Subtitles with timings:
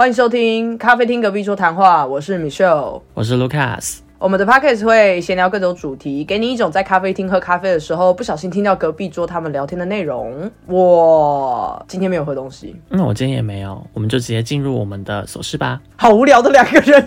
[0.00, 3.02] 欢迎收听咖啡厅隔壁桌谈话，我是 Michelle。
[3.12, 3.98] 我是 Lucas。
[4.18, 10.50] 我们的 podcast 会闲聊各种主题，给你一种在咖啡厅喝咖啡的时候不小心听到隔壁桌他们聊天的内容。
[10.64, 15.78] 我今天没有喝东西，那我今天也没有，我们就直接进入我们的琐事吧。
[15.96, 17.06] 好无聊的两个人。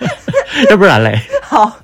[0.68, 1.18] 要不然嘞？
[1.40, 1.74] 好，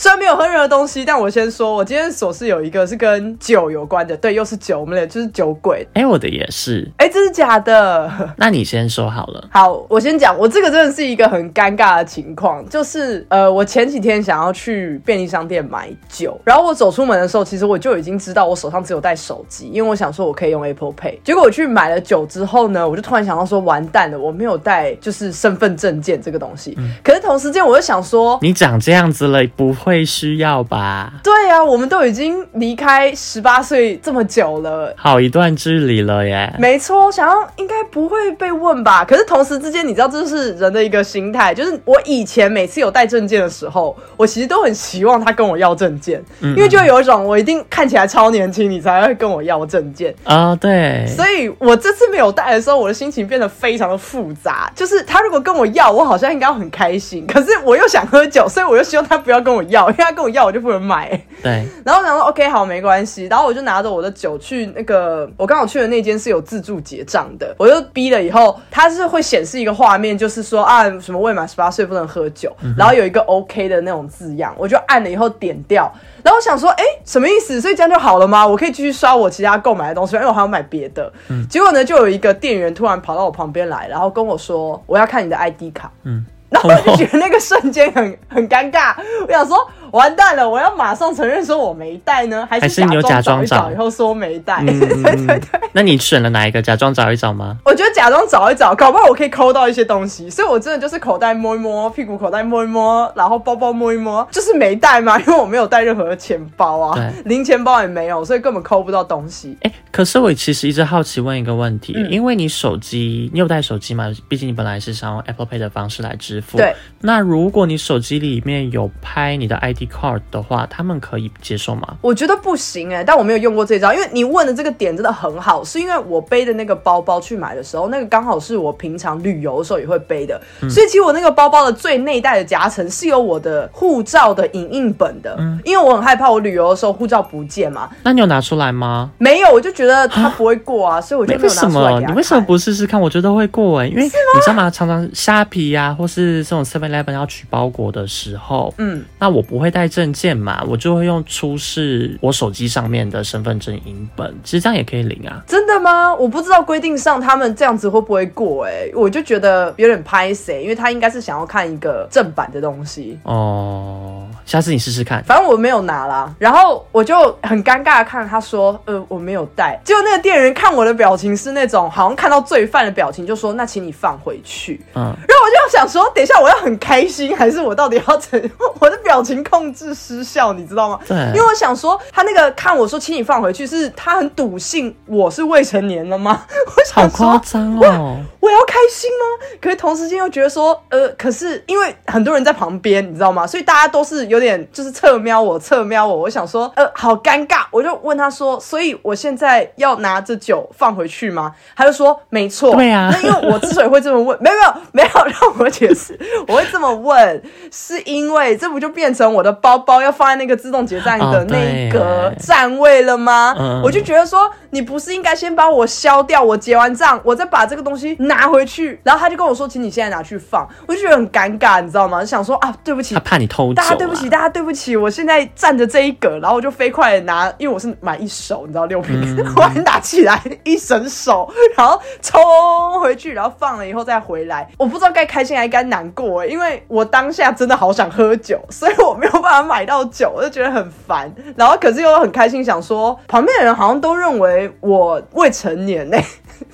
[0.00, 5.86] 虽然没有喝任何东西，但我先说，我今天琐事有一个是跟酒有关的，对，又是酒，我们俩就是酒鬼。
[5.92, 6.90] 哎，我的也是。
[6.96, 8.10] 哎，这是假的。
[8.38, 9.46] 那你先说好了。
[9.52, 21.18] 好，我先讲，我这个真的是一个很尴尬的情况，就是呃，我前几天想要去便利商店买酒，然后我走出门的时候，其实我就已经知道我手上只有带手机，因为我想说我可以用 Apple Pay。
[21.22, 26.74] 结果我去买了酒之后呢，我就突然想到说，完蛋了，我没有带就是身份证件这个东西。
[27.04, 31.12] 可是同时间，我又想说，你长这样子了，不会需要吧？
[31.22, 36.52] 对呀，我们都已经离开十八岁这么久了，好一段距离了耶。
[36.58, 39.04] 没错，想要应该不会被问吧？
[39.04, 50.56] 可是同时之间，你知道这是人的一个心态，就是我以前每次有带证件的时候，我其实都很希望他跟我要证件，因为就有一种我一定看起来超年轻，你才会跟我要证件啊。
[50.56, 54.70] 对，所以我这次没有带的时候，我的心情变得非常的复杂。
[54.74, 61.08] 就是他如果跟我要，我好像应该要很开心，可是我又想喝酒，所以我又希望他不要跟我要，因为他跟我要，我就不能买。
[61.42, 75.90] 对， 然后我想说 OK 好没关系，然后我就拿着我的酒去那个我刚好去的那间是有自助结账的，我就逼了以后，它是会显示一个画面，就是说啊什么未满十八岁不能喝酒，然后有一个 OK 的那种字样，我就按了以后点掉，
[76.22, 77.60] 然后我想说哎什么意思？
[77.60, 78.46] 所以这样就好了吗？
[78.46, 81.12] 我可以继续刷我其他购买的东西，因为我还要买别的。
[81.48, 85.90] 结果呢，就有一个店员突然跑到我旁边来，然后跟我说我要看你的 ID 卡。
[86.02, 86.24] 嗯。
[86.50, 88.94] 然后我就觉得那个瞬间很很尴尬，
[89.26, 94.62] 我想说完蛋了，我要马上承认说我没带呢，还是你有假装找以后说没带？
[94.64, 95.40] 对对对。
[95.72, 96.60] 那你选了哪一个？
[96.60, 97.56] 假装找一找吗？
[97.64, 109.56] 我觉得假装找一找，搞不好我可以抠到一些东西，所以我真的就是口袋摸一摸，屁股口袋摸一摸，然后包包摸一摸，就是没带嘛， 因为我没有带任何的钱包啊，零钱包也没有，所以根本抠不到东西。
[109.62, 114.12] 哎，可是我其实一直好奇问一个问题，因为你手机，你有带手机吗？
[114.28, 116.58] 毕竟你本来是想用 Apple Pay 的方式来支付。
[116.58, 121.96] 对，那如果你手机里面有拍你的 ID card 的话，他们可以接受吗？
[122.00, 137.88] 我觉得不行哎，但我没有用过这招，因为你问的这个点真的很好，是因为我背的那个包包去买的时候，那个刚好是我平常旅游的时候也会背的，所以其实我那个包包的最内袋的夹层是有我的护照的影印本的，嗯，因为我很害怕我旅游的时候护照不见嘛。
[138.02, 139.10] 那你有拿出来吗？
[139.18, 142.00] 没有，我就觉得它不会过啊，所以我就没有拿出来。
[142.00, 143.00] 你为什么不试试看？
[143.00, 144.70] 我觉得会过哎，因为你知道吗？
[144.70, 155.42] 常常虾皮呀，或是这种 Seven Eleven 要取包裹的时候，嗯，那我不会带证件嘛，我就会用出示我手机上面的身份证影本，其实这样也可以领啊。
[155.46, 156.14] 真的吗？
[156.14, 163.18] 我不知道规定上他们这样子会不会过，哎，我就觉得有点拍谁，因为他应该是想要看一个正版的东西。
[163.24, 165.22] 哦，下次你试试看。
[165.24, 169.80] 反正我没有拿啦，然后我就很尴尬的看着他说，呃，我没有带。
[169.84, 174.80] 结果那个店员看我的表情是那种好像看到罪犯的表情，就说，那请你放回去。
[174.94, 178.50] 嗯，然后我就想说，等一下我要很开心，还是我到底要怎？
[178.80, 180.98] 我的表情控制失效，你知道吗？
[181.06, 186.44] 对，因为我想说，他那个看我说，请你放回去，是他很笃信我是未成年了吗？
[186.76, 188.16] 我想说，好夸张哦！
[188.40, 189.46] 我要开心吗？
[189.60, 193.46] 可是同时间又觉得说，呃，可是因为很多人在旁边，你知道吗？
[193.46, 196.16] 所以大家都是有点就是侧瞄我，侧瞄我。
[196.20, 197.60] 我想说，呃，好尴尬。
[197.70, 201.54] 我就问他说，所以我现在要拿着酒放回去吗？
[201.76, 202.74] 他就说，没错。
[202.74, 206.18] 对啊，那因为我之所以会这么问， 没有没有没有让我解释，
[206.48, 207.42] 我会这么问。
[207.72, 213.54] 是因为这不就变成我的包包要放在那个自动结账的那一格站位了吗？
[213.84, 219.00] 我就觉得说，你不是应该先把我消掉，我结完账，我再把这个东西拿回去。
[219.02, 220.68] 然后他就跟我说，请你现在拿去放。
[220.86, 222.20] 我就觉得很尴尬，你知道吗？
[222.20, 223.72] 就想说啊，对不起，他怕你偷。
[223.74, 229.20] 大家对不起，大家对不起，我现在站着这一格，然后我就飞快的拿，因为我是买一手，你知道六瓶，
[229.56, 234.68] 我拿起来一伸手，然后冲回去，然后放了以后再回来。
[234.78, 241.32] 我不知道该开心还是该难过，因为我当下真的好想喝酒，所以我没有办法买到酒，我就觉得很烦。
[241.56, 246.18] 然后可是又很开心，想说旁边的人好像都认为我未成年呢。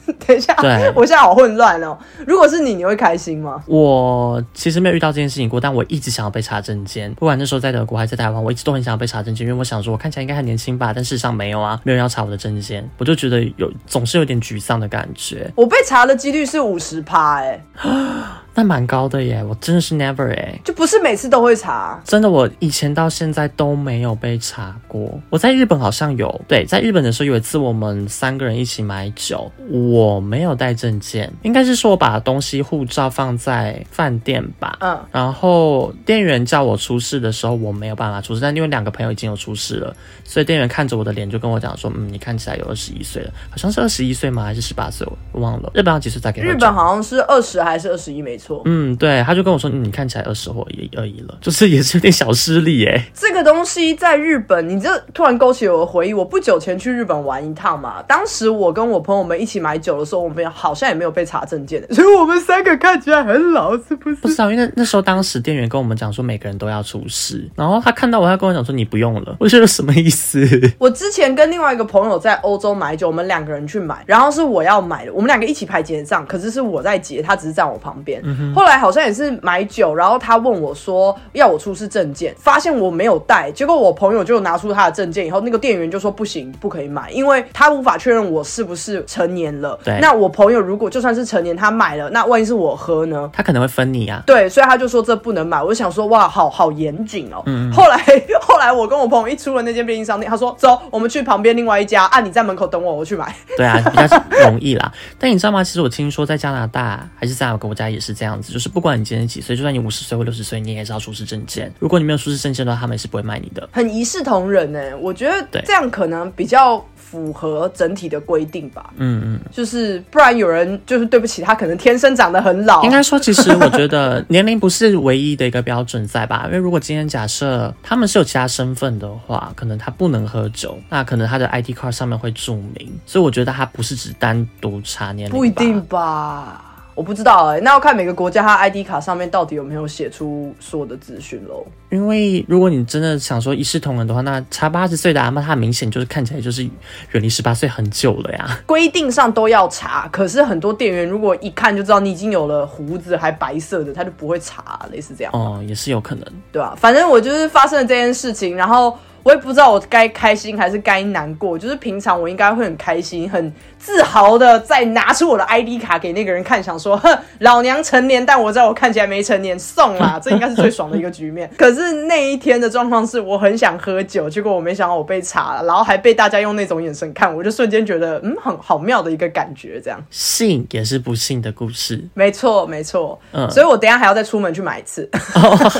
[0.27, 0.55] 等一下，
[0.95, 1.97] 我现在好混乱哦。
[2.27, 3.63] 如果是你，你会开心吗？
[3.67, 7.13] 我其实没有遇到这件事情过，但我一直想要被查证件。
[7.15, 15.51] 不管那时候在德国还是在台湾，我一直都很想要被查证件，因为我想说，我看起来应该很年轻吧，但事实上没有啊，没有人要查我的证件，我就觉得有总是有点沮丧的感觉。
[15.57, 17.61] 我被查的几率是五十趴，哎。
[18.57, 22.01] 那蛮高的耶，我真的是 never 哎，就不是每次都会查。
[22.05, 25.21] 真的，我以前到现在都没有被查过。
[25.29, 39.95] 我在日本好像有，对，在日本的时候有一次我们三个人一起买酒，我没有带证件，应该是说我把东西护照放在饭店吧，嗯，然后店员叫我出示的时候，我没有办法出示，但因为两个朋友已经有出示了，
[40.25, 44.45] 所以店员看着我的脸就跟我讲说，嗯，你看起来有二十一岁了，好像是二十一岁吗？
[44.45, 45.07] 还是十八岁？
[45.33, 45.71] 我忘了。
[45.75, 46.41] 日本要几岁才给？
[46.41, 48.46] 日本好像是二十还是二十一，没错。
[48.65, 53.07] 嗯，对，他就跟我说，你看起来二十或一而已了，就是也是有点小失礼哎。
[53.15, 56.15] 这个东西在日本，你这突然勾起我的回忆。
[56.15, 64.17] 我不久前去日本玩一趟嘛，当时我跟我朋友们一起买酒的时候，我们好像也没有被查证件，所以我们三个看起来很老，是不是？
[64.17, 70.49] 不是啊，因为那时候当时店员跟我们讲说，每个人都要出示，然后他看到我，他跟我讲说你不用了，我觉得什么意思？
[70.79, 78.23] 我之前跟另外一个朋友在欧洲买酒，我们两个人去买，然后是我要买的，我们两个一起排结账，可是是我在结，他只是站我旁边。
[78.55, 89.79] 后来好像也是买酒，然后他问我说要我出示证件，发现我没有带，结果我朋友就拿出他的证件，以后那个店员就说不行，不可以买，因为他无法确认我是不是成年了。
[89.85, 93.31] 对，那我朋友如果就算是成年，他买了，那万一是我喝呢？
[93.33, 94.23] 他可能会分你啊。
[94.27, 95.63] 对，所以他就说这不能买。
[95.63, 97.43] 我就想说哇，好好严谨哦。
[97.47, 97.73] 嗯。
[97.73, 97.97] 后来
[98.41, 103.35] 后来我跟我朋友一出了那间便利商店，他说走，我们去旁边另外一家，啊，你在门口等我，我去买。
[103.57, 104.93] 对啊，比较容易啦。
[105.19, 105.65] 但你知道吗？
[105.65, 111.71] 其实我听说在加拿大还是在哪个国家也是这样子，就是不管你今年几岁，就算你五十岁或六十岁，你也是要出示证件。
[111.79, 113.69] 如果你没有出示证件的话，他们也是不会卖你的。
[113.73, 118.93] 很一视同仁呢，我觉得这样可能比较符合整体的规定吧。
[118.97, 122.83] 嗯嗯，就是不然有人就是对不起，他可能天生长得很老。
[122.85, 126.45] 应该说，其实我觉得年龄不是唯一的一个标准在吧？
[126.47, 132.99] 因为如果今天假设他们是有其他身份的话，可能他不能喝酒，那可能他的 ID card 上面会注明。
[133.05, 136.66] 所以我觉得他不是只单独查年龄，不一定吧。
[136.97, 141.65] 我不知道哎，那要看每个国家它 ID 卡上面到底有没有写出所有的资讯喽。
[141.91, 146.65] 因为如果你真的想说一视同仁的话，那差八十岁的阿妈，她明显就是看起来就是
[147.13, 148.59] 远离十八岁很久了呀。
[148.65, 155.31] 规定上都要查，可是很多店员如果一看就知道你已经有了胡子还白色的，他就不会查，类似这样。
[155.35, 156.75] 哦，也是有可能，对吧？
[156.81, 158.97] 反正我就是发生了这件事情，然后。
[159.27, 171.51] 我也不知道我该开心还是该难过，就是平常我应该会很开心、很自豪的再拿出我的 ID 卡给那个人看，想说，哼，老娘成年，但我知道我看起来没成年，送啦，这应该是最爽的一个局面。
[171.59, 180.01] 可是那一天的状况是我很想喝酒，结果我没想到我被查了，然后还被大家用那种眼神看，我就瞬间觉得，嗯，很好妙的一个感觉，这样。
[180.09, 185.11] 信也是不幸的故事，没错没错，嗯，所以我等下还要再出门去买一次。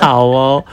[0.01, 0.65] 好哦，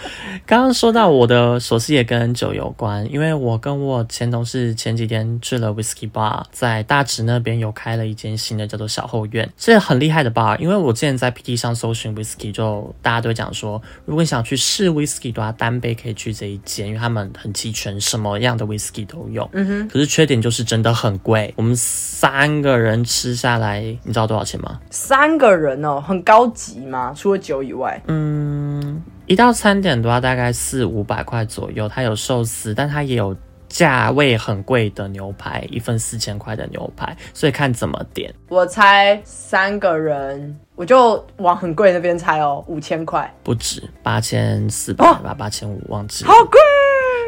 [0.48, 2.63] 刚刚说到我的琐事也跟酒有。
[2.64, 10.58] 有关，因为我跟我前同事前几天去了 Whisky Bar，在大直那边有开了一间新的，叫做小后院，是很厉害的 bar。
[10.60, 19.50] 因为我之前在 PT 上搜寻 Whisky，就大家都会讲说，如果你想去试 Whisky 的话，单杯可以去这一间，因为他们很齐全，什么样的 Whisky 都有。
[19.54, 19.90] 嗯哼。
[19.90, 24.80] 可是缺点就是真的很贵，我们三个人吃下来，你知道多少钱吗？
[24.90, 27.14] 三个人哦，很高级吗？
[27.16, 29.02] 除了酒以外，嗯。
[29.34, 31.90] 一到餐点的话，大概四五百块左右。
[31.90, 33.36] 它有寿司，但它也有
[33.68, 38.32] 价位很贵的牛排，一份四千块的牛排，所以看怎么点。
[38.48, 46.24] 我猜三个人，我就往很贵那边猜哦，五千块不止，八千四百吧，八千五忘记。
[46.26, 46.60] 好贵，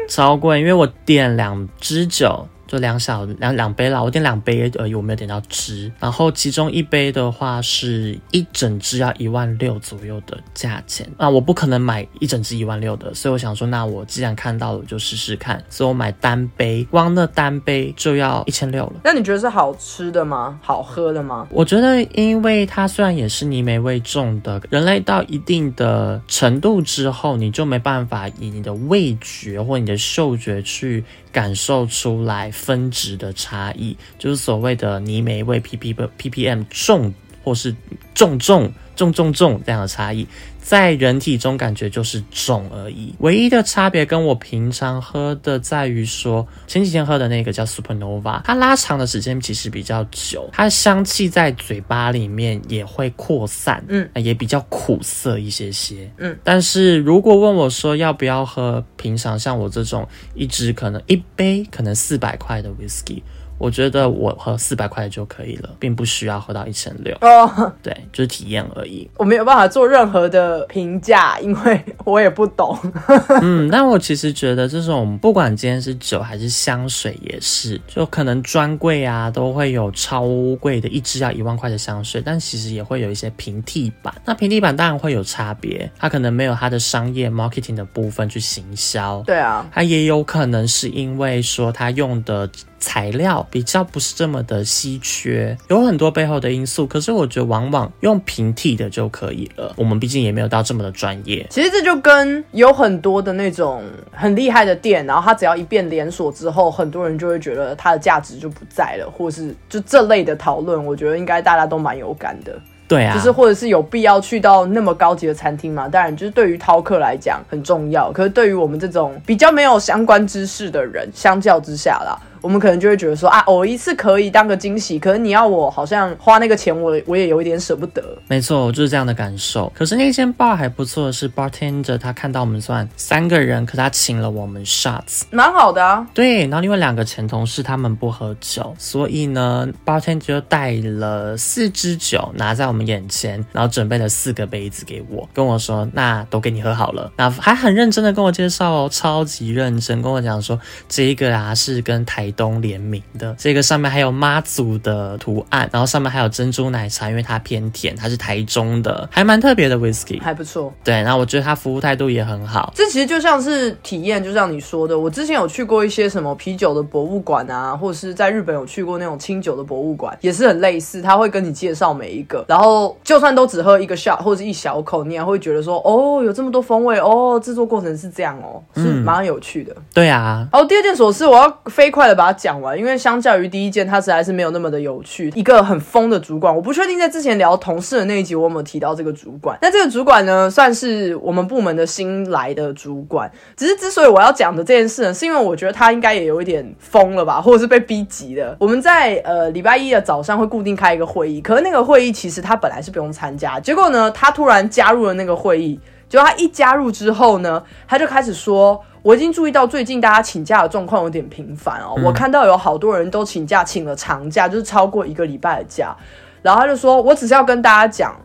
[0.08, 2.46] 超贵，因为我点两支酒。
[2.66, 5.90] 就两小两两杯啦，我点两杯而已，我没有点到汁。
[6.00, 15.62] 然后其中一杯的话是一整支要一万六左右的价钱，那我不可能买一整支一万六的，所以我想说，那我既然看到了，我就试试看。
[15.68, 18.94] 所以我买单杯，光那单杯就要一千六了。
[19.04, 20.58] 那你觉得是好吃的吗？
[20.62, 21.46] 好喝的吗？
[21.50, 31.04] 我觉得，因为它虽然也是泥煤味重的，人类到一定的程度之后，你就没办法以你的味觉或你的嗅觉去。
[31.36, 37.12] 感受出来分值的差异，就是所谓的泥煤味 P P P P M 重
[37.44, 37.76] 或是
[38.14, 40.26] 重重重重重这样的差异。
[40.66, 56.36] 在人体中感觉就是重而已，唯一的差别跟我平常喝的在于说，前几天喝的那个叫 Supernova，它拉长的时间其实比较久，它香气在嘴巴里面也会扩散，嗯，也比较苦涩一些些，嗯。
[56.42, 63.22] 但是如果问我说要不要喝平常像我这种一支可能一杯可能四百块的 Whisky。
[63.58, 67.16] 我觉得我喝四百块就可以了，并不需要喝到一千六。
[67.20, 69.08] 哦，对，就是体验而已。
[69.16, 72.78] 我没有办法做任何的评价，因为 我也不懂。
[73.40, 80.26] 嗯，但我其实觉得这种不管今天是酒还是香水也是，就可能专柜啊都会有超
[80.60, 84.14] 贵的，一支要一万块的香水，但其实也会有一些平替版。
[84.24, 89.22] 那平替版当然会有差别，它可能没有它的商业 marketing 的部分去行销。
[89.26, 92.48] 对啊，它也有可能是因为说它用的。
[92.78, 96.86] 材料比较不是这么的稀缺，有很多背后的因素。
[96.86, 99.72] 可是我觉得往往用平替的就可以了。
[99.76, 101.46] 我们毕竟也没有到这么的专业。
[101.50, 112.58] 其实这就跟有很多的那种很厉害的店，然后它只要一变连锁之后，很多人就会觉得它的价值就不在了，或是就这类的讨论，我觉得应该大家都蛮有感的。
[112.88, 115.88] 对啊，就是或者是有必要去到那么高级的餐厅嘛？
[115.88, 118.12] 当然，就是对于饕客来讲很重要。
[118.12, 122.16] 可是对于我们这种比较没有相关知识的人，相较之下啦。
[122.46, 128.16] 我们可能就会觉得说啊，偶一次可以当个惊喜，可是你要我好像花那个钱，我我也有一点舍不得。
[128.28, 129.68] 没错，我就是这样的感受。
[129.74, 136.06] 可是那间 bar 还不错的是，bartender 他看到我们算三个人，可他请了我们 shots，蛮好的啊。
[136.14, 147.10] 对，然后另外两个前同事他们不喝酒，所以呢，bartender 就带了四支酒拿在我们眼前，然后准备了四个杯子给我，跟我说那都给你喝好了。
[147.16, 150.56] 那还很认真的跟我介绍哦，超级认真跟我讲说
[150.88, 152.32] 这一个啊是跟台。
[152.36, 160.72] 东联名的这个上面还有妈祖的图案，然后上面还有珍珠奶茶，因为它偏甜，它是台中的，还蛮特别的 whisky，还不错。
[160.84, 162.72] 对，然后我觉得它服务态度也很好。
[162.76, 179.74] 这其实就像是体验，就像你说的，我之前有去过一些什么啤酒的博物馆啊，或者是在日本有去过那种清酒的博物馆，也是很类似，他会跟你介绍每一个，然后就算都只喝一个 shot 或者一小口，你也会觉得说，哦，有这么多风味，哦，制作过程是这样哦，是蛮有趣的。
[179.94, 180.46] 对啊。
[180.52, 182.25] 然后第二件琐事，我要飞快的把。
[182.26, 185.30] 把它讲完，因为相较于第一件，它实在是没有那么的有趣。
[185.36, 189.56] 一个很疯的主管，我不确定在之前聊同事的那一集，我有没有提到这个主管。
[189.62, 193.30] 那这个主管呢，算是我们部门的新来的主管。
[193.56, 198.56] 只是之所以我要讲的这件事呢，是因为我觉得他应该也有一点疯了吧，或者是被逼急了。
[198.58, 205.78] 我们在呃礼拜一的早上会固定开一个会议，可是那个会议其实他本来是不用参加，结果呢，他突然加入了那个会议。
[206.08, 208.82] 就他一加入之后呢，他就开始说。
[209.06, 211.94] 我已经注意到最近大家请假的状况有点频繁哦。
[212.02, 215.96] 我看到有好多人都请假，请了长假，就是超过一个礼拜的假。
[216.42, 218.16] 然后他就说：“我只是要跟大家讲。”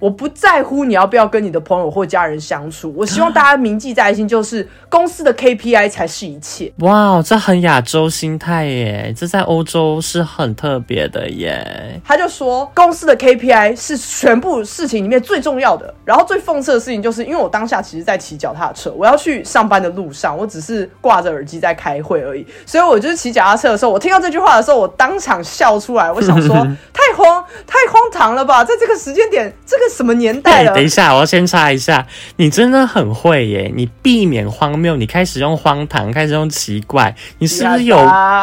[0.00, 6.70] 我不在乎你要不要跟你的朋友或家人相处，我希望大家铭记在心，就是公司的 KPI 才是一切。
[6.80, 12.00] 哇，这很亚洲心态耶，这在欧洲是很特别的耶。
[12.04, 15.92] 他就说，公司的 KPI 是全部事情里面最重要的。
[16.04, 22.46] 然后最讽刺的事情就是，因为我当下其实在骑脚踏车，我要去上班的路上，我只是挂着耳机在开会而已。
[22.66, 26.12] 所以我就是骑脚踏车的时候，我听到这句话的时候，我当场笑出来。
[26.12, 26.54] 我想说，
[26.92, 29.85] 太荒太荒唐了吧，在这个时间点，这个。
[29.88, 30.74] 什么年代了？
[30.74, 33.72] 等一下，我要先插一下，你真的很会耶！
[33.74, 37.98] 你避免荒谬，你开始用荒唐，开始用奇怪，你是不是有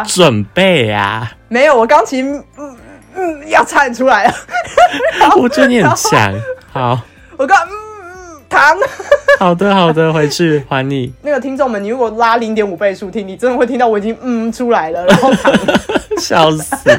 [0.08, 1.32] 准备啊？
[1.48, 2.76] 没有，我刚其实嗯
[3.16, 4.34] 嗯要唱出来了。
[5.40, 6.34] 我觉得你很强。
[6.72, 7.00] 好，
[7.38, 7.72] 我刚嗯
[8.02, 8.78] 嗯糖。
[9.40, 11.12] 好的好的，回去还你。
[11.22, 15.32] 那个听众们，你如果拉零点五倍速听，你真的会听到我已经嗯出来了，然后
[16.18, 16.90] 笑死。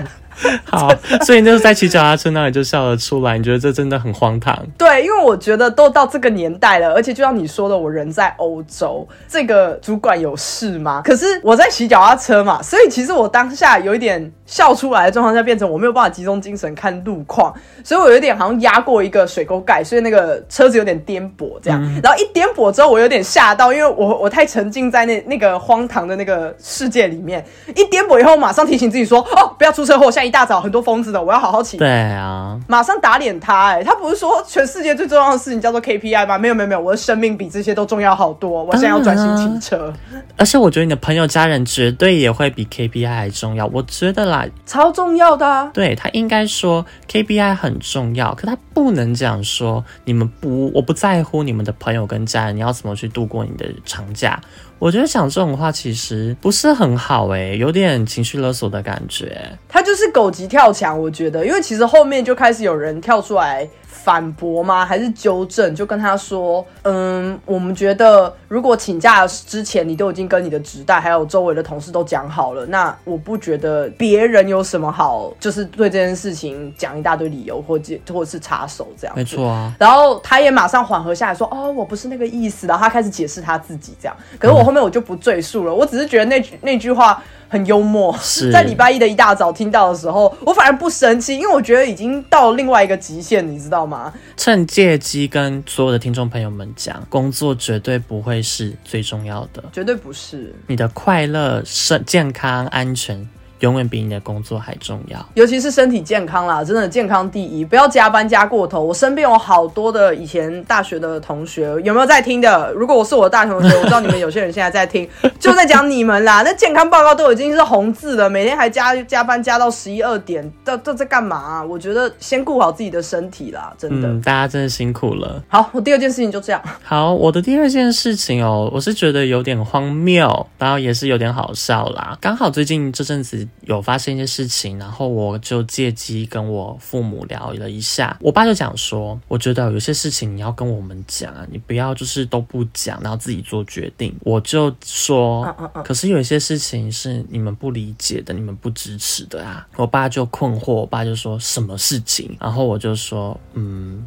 [0.65, 0.89] 好，
[1.25, 3.39] 所以那时候在骑脚踏车那里就笑了出来。
[3.39, 4.57] 你觉得这真的很荒唐？
[4.77, 11.03] 对，因为我觉得都到这个年代了，而且就像你说的，我人在欧洲，这个主管有事吗？
[11.05, 21.81] 可是我在骑脚踏车嘛，所以其实我当下有一点笑出来的状况下，变成我没有办法集中精神看路况，所以我有点好像压过一个水沟盖，所以那个车子有点颠簸这样。
[22.03, 27.45] 然后一颠簸之后，我有点吓到，因为我我太沉浸在那那个荒唐的那个世界里面。
[27.75, 31.77] 一颠簸以后，马上提醒自己说：“哦，不要出车祸。”现在一大早很多疯子的，我要好好骑。
[31.77, 33.69] 对啊，马上打脸他。
[33.69, 36.37] 哎，他不是说全世界最重要的事情叫做 KPI 吗？
[36.37, 38.63] 没有没有没有，我的生命比这些都重要好多。
[38.65, 39.93] 我现在要专心骑车。
[40.37, 43.67] 而且我觉得你的朋友家人绝对也会比 KPI 还重要。
[43.73, 44.34] 我觉得啦，
[44.67, 45.71] 超重要的。
[45.75, 49.85] 对他应该说 KPI 很重要，可他不能这样说。
[50.05, 54.41] 你们不，我不在乎你们的朋友跟家人，你要怎么去度过你的长假？
[54.79, 59.41] 我觉得讲这种话其实不是很好诶，有点情绪勒索的感觉。
[59.69, 63.69] 他就是狗急跳墙，我觉得，因为其实后面就开始有人跳出来。
[64.05, 64.85] 反驳吗？
[64.85, 65.75] 还是纠正？
[65.75, 79.17] 就跟他说，嗯，我们觉得如果请假之前你都已经跟你的直代还有周围的同事都讲好了，那我不觉得别人有什么好，就是对这件事情讲一大堆理由或者或者是插手这样。
[79.17, 79.75] 没错啊。
[79.79, 82.67] 然后他也马上缓和下来说，哦，我不是那个意思。
[82.67, 84.15] 然后他开始解释他自己这样。
[84.39, 87.23] 可是我后面我就不赘述了，我只是觉得那句那句话。
[87.55, 88.15] 很幽默。
[88.21, 94.13] 是在礼拜一的一大早听到的时候，我反而不生气，因为我觉得已经到了另外一个极限，你知道吗？
[94.37, 100.53] 趁借机跟所有的听众朋友们讲，工作绝对不会是最重要的，绝对不是。
[100.67, 103.27] 你的快乐、身健康、安全。
[103.65, 108.85] 永远比你的工作还重要，尤其是身体健康啦，真的健康第一，不要加班加过头。
[108.85, 112.71] 我身边有好多的以前大学的同学，有没有在听的？
[112.73, 115.09] 如果我是我的大学同学，我知道你们有些人现在在听，
[115.41, 116.43] 就在讲你们啦。
[116.43, 121.65] 那健康报告都已经是红字了，每天还加加班加到十一二点，这这在干嘛？
[121.65, 124.09] 我觉得先顾好自己的身体啦，真的。
[124.09, 125.43] 嗯，大家真的辛苦了。
[125.49, 126.61] 好，我第二件事情就这样。
[126.83, 132.19] 好，我的第二件事情哦，我是觉得有点荒谬，然后也是有点好笑啦。
[132.21, 134.35] 刚好最近这阵子有发生一些。
[134.35, 138.17] 事情，然后我就借机跟我父母聊了一下。
[138.21, 144.13] 我爸就讲说，我觉得有些事情你要跟我们讲啊，你不要就是都不讲，然后自己做决定。
[144.25, 145.45] 我就说，
[145.85, 149.65] 可是有一些事情是你们不理解的，你们不支持的啊。
[149.77, 152.37] 我爸就困惑，我爸就说什么事情？
[152.41, 154.05] 然后我就说，嗯，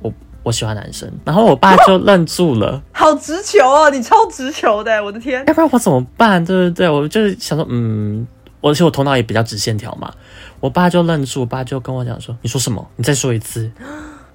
[0.00, 0.10] 我
[0.42, 1.12] 我喜欢男生。
[1.22, 5.44] 然后我爸就愣住了，好直球哦，你超直球的，我的天！
[5.48, 6.42] 要不然我怎么办？
[6.42, 8.26] 对对对，我就是想说，嗯。
[8.70, 10.12] 而且我头脑也比较直线条嘛，
[10.60, 12.86] 我爸就愣住，我爸就跟我讲说：“你说什么？
[12.96, 13.70] 你再说一次，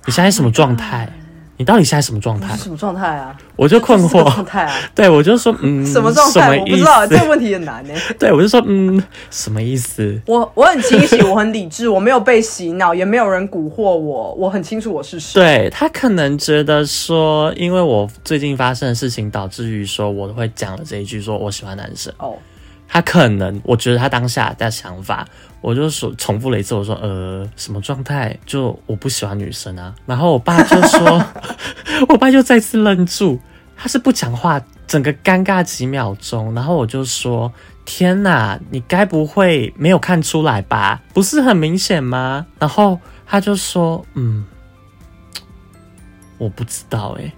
[0.06, 1.12] 你现在什么状态？
[1.58, 2.56] 你到底现在什么状态？
[2.56, 4.24] 什么状态啊？”我就困惑。
[4.24, 4.74] 状态啊？
[4.96, 6.58] 对，我就说：“嗯， 什么状态？
[6.58, 15.42] 我不知道，这个问题很难呢。”对，我就说：“嗯，什么意思？”我我很清醒，我很理智，我没有被洗脑，也没有人蛊惑我，我很清楚我是谁。
[15.42, 22.14] 对他可能觉得说，因为我最近发生的事情，导致于说我会讲了这一句，说我喜欢男生。
[22.20, 22.36] 哦。
[22.90, 25.26] 他可能，我觉得他当下的想法，
[25.62, 28.36] 我就说重复了一次，我说呃什么状态？
[28.48, 29.94] 就我不喜欢女生啊。
[30.08, 31.24] 然后我爸就说，
[32.10, 33.40] 我爸就再次愣住，
[33.78, 36.54] 他是不讲话，整个尴尬几秒钟。
[36.56, 37.54] 然后我就说，
[37.86, 41.02] 天哪，你该不会没有看出来吧？
[41.14, 42.48] 不是很明显吗？
[42.58, 44.44] 然后他就说，嗯。
[46.40, 47.32] 我不知道哎，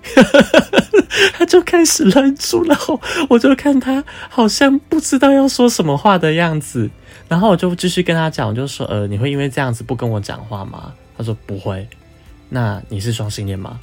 [1.35, 6.89] 他就开始愣住，然后我就看他好像不知道要说什么话的样子，
[7.27, 10.93] 然后我就继续跟他讲，我就说呃，你会因为这样子不跟我讲话吗？
[11.17, 11.85] 他说不会。
[12.47, 13.79] 那你是双性恋吗？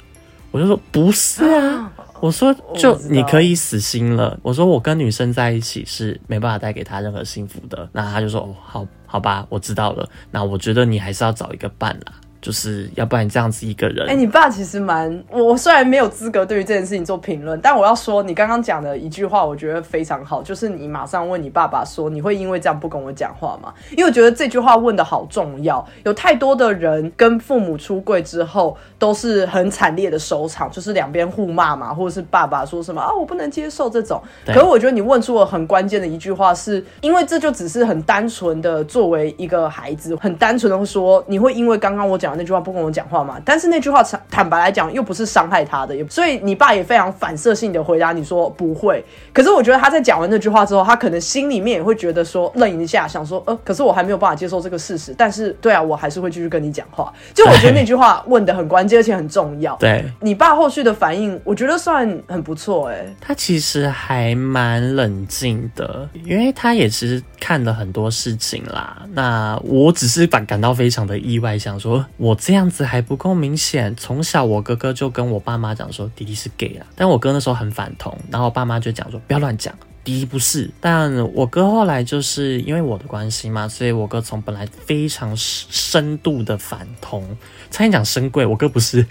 [0.51, 1.91] 我就说不是啊。
[2.21, 4.37] 我说就你可以死心了。
[4.41, 7.87] 我说我跟女生在一起是没办法带给她任何幸福的。
[7.93, 10.09] 那他就说哦，好好吧，我知道了。
[10.29, 12.11] 那我觉得你还是要找一个伴啦。
[12.41, 15.23] 就是要不然这样子一个人，哎，你爸其实蛮……
[15.29, 23.73] 我虽然没有资格对于这件事情做评论，但我要说，你刚刚讲的一句话，我觉得非常好，就是你马上问你爸爸说，你会因为这样不跟我讲话吗？
[23.91, 25.85] 因为我觉得这句话问的好重要。
[26.05, 34.21] 有太多的人跟父母出柜之后，都是很惨烈的收场，就是两边互骂嘛，或者是爸爸说什么啊，我不能接受这种。
[34.45, 42.28] 可是我觉得你问出了很关键的一句话，是因为这就只是很单纯的作为一个孩子，很单纯的说，你会因为刚刚我讲。
[42.37, 43.39] 那句话不跟我讲话嘛？
[43.43, 49.03] 但是那句话坦坦白来讲，又不是伤害他的，也所以你爸也非常反射性的回答你说不会。
[49.33, 55.13] 可是我觉得他在讲完那句话之后，他可能心里面也会觉得说愣一下，想说呃，可是我还没有办法接受这个事实。
[55.17, 57.13] 但是对啊，我还是会继续跟你讲话。
[57.33, 59.75] 就我觉得那句话问的很关键，而且很重要。
[59.77, 62.89] 对你爸后续的反应，我觉得算很不错。
[62.89, 69.03] 哎，他其实还蛮冷静的，因为他也是看了很多事情啦。
[69.13, 72.05] 那我只是感感到非常的意外，想说。
[72.19, 73.95] 我这样子还不够明显。
[73.95, 80.69] 从小我哥哥就跟我爸妈讲说弟弟是 gay 啊，但我哥那时候很反同，然后我爸妈就讲说不要乱讲，弟弟不是。
[80.79, 87.23] 但我哥后来就是因为我的关系嘛，所以我哥从本来非常深度的反同，
[87.69, 89.05] 差点讲深贵，我哥不是，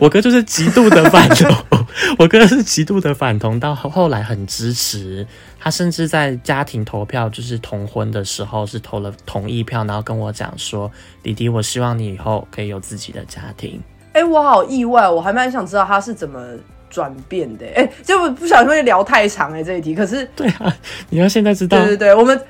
[0.00, 1.84] 我哥就是极度的反同，
[2.18, 5.26] 我哥是极度的反同，到后来很支持。
[5.58, 10.90] 他甚至在家庭投票，就是同婚的时候，是投了同意票，然后跟我讲说
[11.24, 13.80] ：“弟弟，我希望你以后可以有自己的家庭。”
[14.12, 16.38] 哎，我好意外，我还蛮想知道他是怎么
[16.94, 17.66] 转变的。
[17.74, 19.96] 哎，就不小心会聊太长哎，这一题。
[19.96, 20.72] 可是，对啊，
[21.10, 21.76] 你要现在知道。
[21.78, 22.40] 对对对，我们。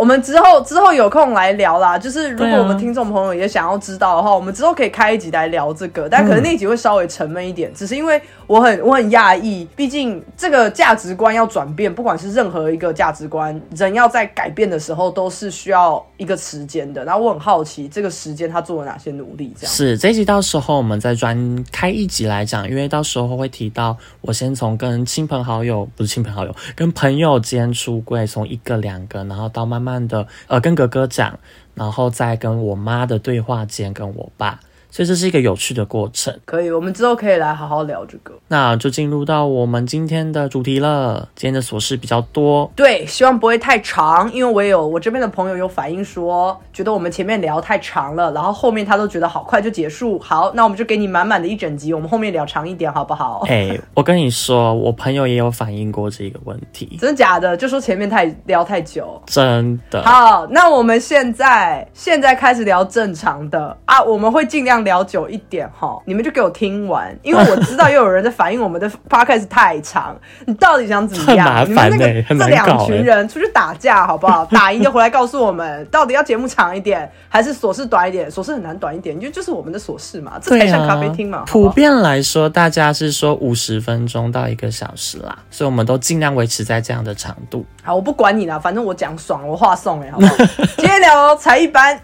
[0.00, 17.04] 我们之后之后有空来聊啦，就是如果我们听众朋友也想要知道的话，我们之后可以开一集来聊这个，但可能那集会稍微沉闷一点，只是因为我很我很讶异，毕竟这个价值观要转变，不管是任何一个价值观，人要在改变的时候都是需要一个时间的。
[17.04, 19.52] 然后我很好奇，这个时间他做了哪些努力？
[19.54, 29.89] 这样是这一集到时候我们再专开一集来讲，因为到时候会提到我先从跟亲朋好友不是亲朋好友，跟朋友间出柜，从一个两个，然后到慢慢。
[29.90, 31.38] 慢的，呃，跟哥哥讲，
[31.74, 36.36] 然后再跟我妈的对话间，跟我爸，所以这是一个有趣的过程。
[36.44, 38.34] 可以，我们之后可以来好好聊这个。
[38.48, 41.28] 那就进入到我们今天的主题了。
[41.34, 50.18] 今天的琐事比较多，对，希望不会太长，因为我有我这边的朋友有反映说，觉得我们前面聊太长了，然后后面他都觉得好快就结束。
[50.18, 53.44] 好，那我们就给你满满的一整集，我们后面聊长一点，好不好？
[53.48, 57.56] 哎，我跟你说，我朋友也有反映过这个问题，真的假的？
[57.56, 60.02] 就说前面太聊太久，真的。
[60.02, 70.16] 好，那我们现在现在开始聊正常的啊，我们会尽量聊久一点哈，你们就给我听完，因为我知道又有人在反映我们的 podcast 太长，
[70.46, 71.64] 你到底想怎么样？
[71.68, 74.44] 你们那个这两群人出去打架好不好？
[74.46, 78.30] 打赢就回来告诉我们，到底要节目长一点，还是琐事短一点？
[78.30, 81.44] 琐事很难短一点，因为就是我们的琐事嘛，这才像咖啡厅嘛。
[81.46, 87.64] 普遍来说，大家是说五十分钟到一个小时啦，所以我们都尽量维持在这样的长度。
[87.82, 90.34] 好，我不管你啦，反正我讲爽，我话送哎，好不好？
[90.76, 92.00] 今天聊才艺班。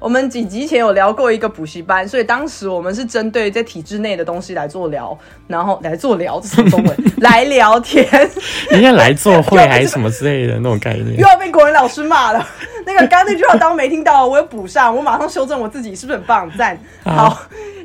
[0.00, 6.96] 我们几集前有聊过一个补习班，所以当时我们是针对在体制内的东西来做聊，然后来做聊，这什么中文？
[7.18, 8.06] 来聊天，
[8.72, 11.16] 应该来做会还是什么之类的那种概念？
[11.18, 12.46] 又要被国文老师骂了。
[12.86, 16.50] 那个刚刚那句话当没听到，我有补上，我马上修正我自己，是不是很棒？
[16.56, 17.38] 赞，好。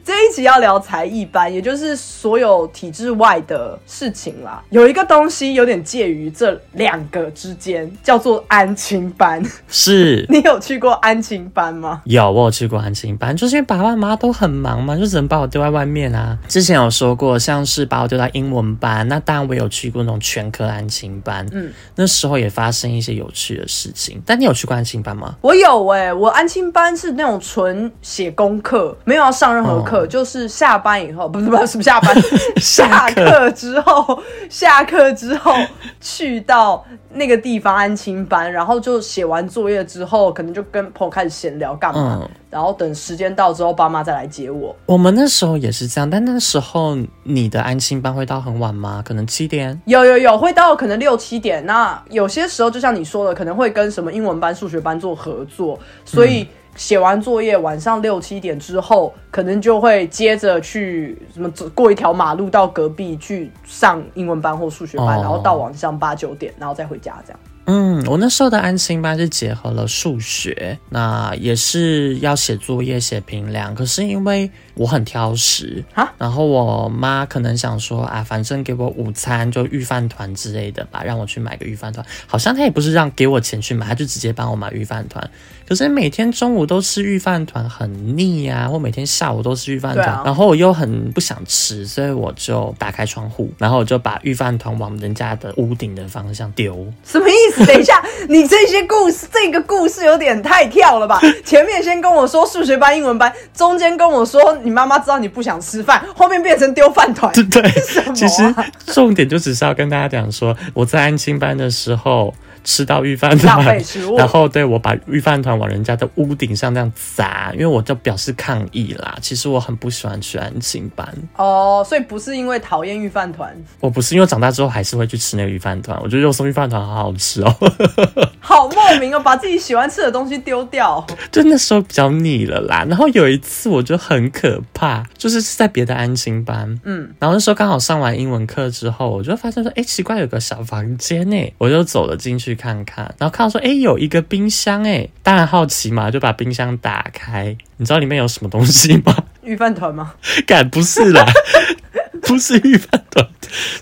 [0.06, 4.62] 这一集要聊才艺班，也就是所有体制外的事情啦。
[4.70, 9.42] 有一个东西有点介于这两个之间，叫做安亲班。
[9.70, 12.02] 是 你有去过安亲班吗？
[12.04, 16.38] 有，我有去过安亲班，就是因为爸爸妈妈都很忙嘛，就只能把我丢在外面啊。
[16.50, 21.48] 之前有说过，像是把我丢到英文班，那当然我有去过那种全科安亲班。
[21.54, 24.22] 嗯，那时候也发生一些有趣的事情。
[24.26, 25.36] 但你有去过安亲班吗？
[25.40, 29.93] 我有哎，我安亲班是那种纯写功课，没有要上任何课。
[29.94, 32.16] 课就是下班以后，不是不是什么下班，
[32.58, 35.54] 下课之后，下课之后
[36.02, 44.76] 去到那个地方安亲班，然后就写完作业之后，可能就跟朋友开始闲聊干嘛，然后等时间到之后，爸妈再来接我。
[44.88, 49.04] 我们那时候也是这样，但那时候你的安亲班会到很晚吗？
[49.06, 49.80] 可能七点？
[49.86, 51.64] 有有有，会到可能六七点。
[51.68, 56.48] 那有些时候就像你说的，可能会跟什么英文班、数学班做合作，所以。
[56.76, 67.40] 写完作业，晚上六七点之后，可能就会接着去什么过一条马路到隔壁去上英文班或数学班，然后到晚上八九点，然后再回家这样。
[67.66, 73.74] 嗯，我那时候的安心班是结合了数学，那也是要写作业、写评量。
[73.74, 82.06] 可是因为我很挑食啊，然后我妈可能想说啊，反正给我午餐就预饭团之类的吧，让我去买个预饭团。
[82.28, 85.32] 好像她也不是让给我钱去买，她就直接帮我买预饭团。
[85.74, 96.86] 可是每天中午都吃御饭团很腻呀，或每天下午都吃御饭团，然后我又很不想吃，所以我就打开窗户，然后我就把御饭团往人家的屋顶的方向丢。
[97.04, 97.66] 什么意思？
[97.66, 101.20] 等一下，你这些故事，这个故事有点太跳了吧？
[101.44, 107.34] 前面先跟我说数学班、英文班，中间跟我说你妈妈知道你不想吃饭，后面变成丢饭团。
[107.34, 107.64] 对对，
[108.14, 108.44] 其实
[108.86, 112.32] 重点就只是要跟大家讲说，我在安亲班的时候。
[112.64, 113.78] 吃到御饭团，
[114.18, 119.18] 然后对我把御饭团往人家的屋顶上那样砸，因为我就表示抗议啦。
[119.22, 126.00] 其实我很不喜欢吃安心班哦，所以不是因为讨厌御饭团，我不是因为长大之后还是会去吃那个御饭团。
[126.02, 127.56] 我觉得肉松御饭团好好吃哦，
[128.40, 132.86] 好莫名哦，把自己喜欢吃的东西丢掉，就那时候比较腻了啦。
[132.88, 142.53] 然后有一次我就很可怕，就是在别的安心班，嗯，然后那时候刚好上完英文课之后，我就发现说，哎，奇怪，有个小房间呢，我就走了进去。
[142.56, 147.56] 看看，然后看到说，哎，有一个冰箱，哎，当然好奇嘛，就把冰箱打开。
[147.78, 149.16] 你知道里面有什么东西吗？
[149.44, 150.14] 御饭团吗？
[150.48, 151.26] 敢不是啦，
[152.24, 153.28] 不是御饭团，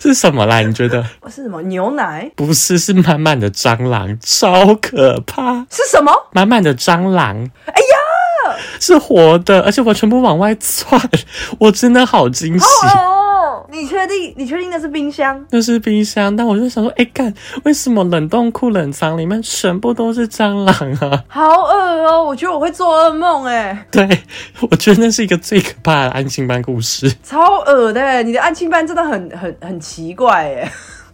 [0.02, 0.60] 是什么啦？
[0.62, 1.04] 你觉得？
[1.30, 1.62] 是什么？
[1.64, 2.32] 牛奶？
[2.36, 5.66] 不是，是满满的蟑螂，超可怕。
[5.70, 6.12] 是什么？
[6.32, 7.38] 满满的蟑螂。
[7.66, 11.00] 哎呀，是活的，而且我全部往外窜，
[11.60, 12.66] 我真的好惊喜。
[13.72, 14.34] 你确定？
[14.36, 15.44] 你确定那是冰箱？
[15.50, 21.24] 那是冰箱，但我就想说，哎，干，为什么冷冻库冷藏里面全部都是蟑螂啊？
[21.30, 21.74] 好恶
[22.06, 22.24] 哦！
[22.24, 23.88] 我觉得我会做噩梦哎。
[23.90, 24.06] 对，
[24.70, 27.10] 我觉得那是一个最可怕的安庆班故事。
[27.24, 30.72] 超恶的，你的安庆班真的很很很奇怪哎。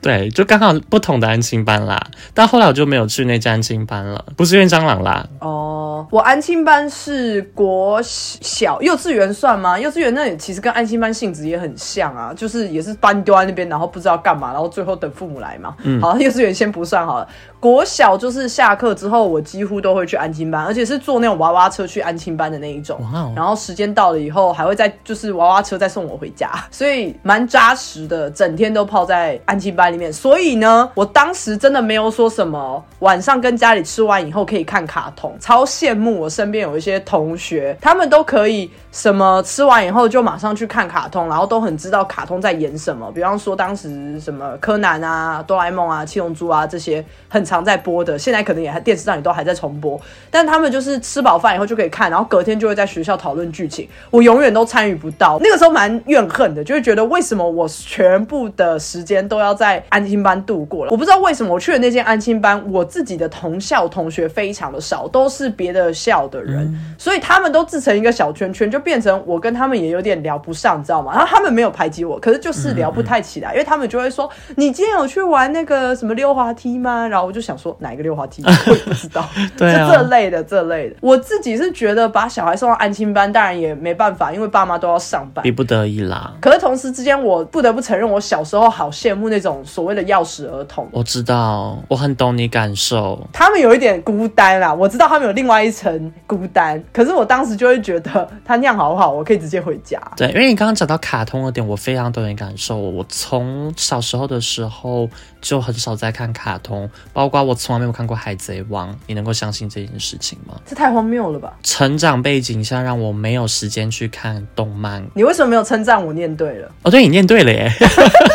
[0.08, 2.00] 对，就刚好不同的安亲班啦，
[2.34, 5.28] 但后来我就没有去那家安亲班了，不是因为蟑螂啦。
[5.42, 9.78] 哦，我安亲班是国小幼稚园算吗？
[9.78, 15.76] 幼稚园那里其实跟安亲班性质也很像啊，就是也是班丢在那边，然后不知道干嘛，然后最后等父母来嘛。
[15.84, 17.28] 嗯，好，幼稚园先不算好了。
[17.60, 23.00] 国小就是下课之后，我几乎都会去安亲班，而且是坐那种娃娃车去安亲班的那一种。
[23.14, 23.32] 哇！
[23.36, 29.98] 然后时间到了以后，还会再就是娃娃车再送我回家，所以蛮扎实的，整天都泡在安亲班里。
[29.98, 43.12] 面，所以呢，我当时真的没有说什么晚上跟家里吃完以后可以看卡通，超羡慕我身边有一些同学，他们都可以什么吃完以后就马上去看卡通，然后都很知道卡通在演什么。
[43.12, 55.40] 比方说当时什么柯南啊、哆啦 A 梦啊、七龙珠啊这些很常在播的，现在可能也还电视上也都还在重播，但他们就是吃饱饭以后就可以看，然后隔天就会在学校讨论剧情，我永远都参与不到。
[55.42, 60.92] 那个时候蛮怨恨的，就会觉得为什么我全部的时间都要在安心班度过了？
[60.92, 71.12] 我不知道为什么我去的那间安心班，我自己的同校同学非常的少，都是别的校的人，所以他们都自成一个小圈圈，就变成我跟他们也有点聊不上，你知道吗？
[71.14, 80.96] 然后他们没有排挤我，可是就是聊不太起来，因为他们就会说：“你今天有去玩那个什么溜滑梯吗？”然后我就想说哪一个溜滑梯， 我也不知道， 对这类的这类的。
[81.02, 85.52] 我自己是觉得把小孩送到安亲班，当然也没办法，因为爸妈都要上班逼。
[85.52, 86.34] 不得已啦。
[86.40, 90.88] 可是同时之间，我不得不承认，我小时候好羡慕那种所谓的钥匙儿童。
[90.92, 93.20] 我知道，我很懂你感受。
[93.34, 100.00] 他们有一点孤单啦，我知道他们有另外一层孤单，可是我当时就会觉得他那样好不好，我可以直接回家。
[100.16, 102.78] 对，因为你刚刚讲到卡通的点，我非常懂你感受。
[102.78, 105.10] 我从小时候的时候
[105.42, 108.92] 就很少在看卡通，包括我从来没有看过《海贼王》。
[109.08, 110.56] 你能够相信这件事情吗？
[110.66, 111.54] 这太荒谬了吧！
[111.64, 115.06] 成长背景下让我没有时间去看动漫。
[115.14, 116.72] 你为什么没有称赞我念对了？
[116.84, 117.72] 哦，对你念对了耶，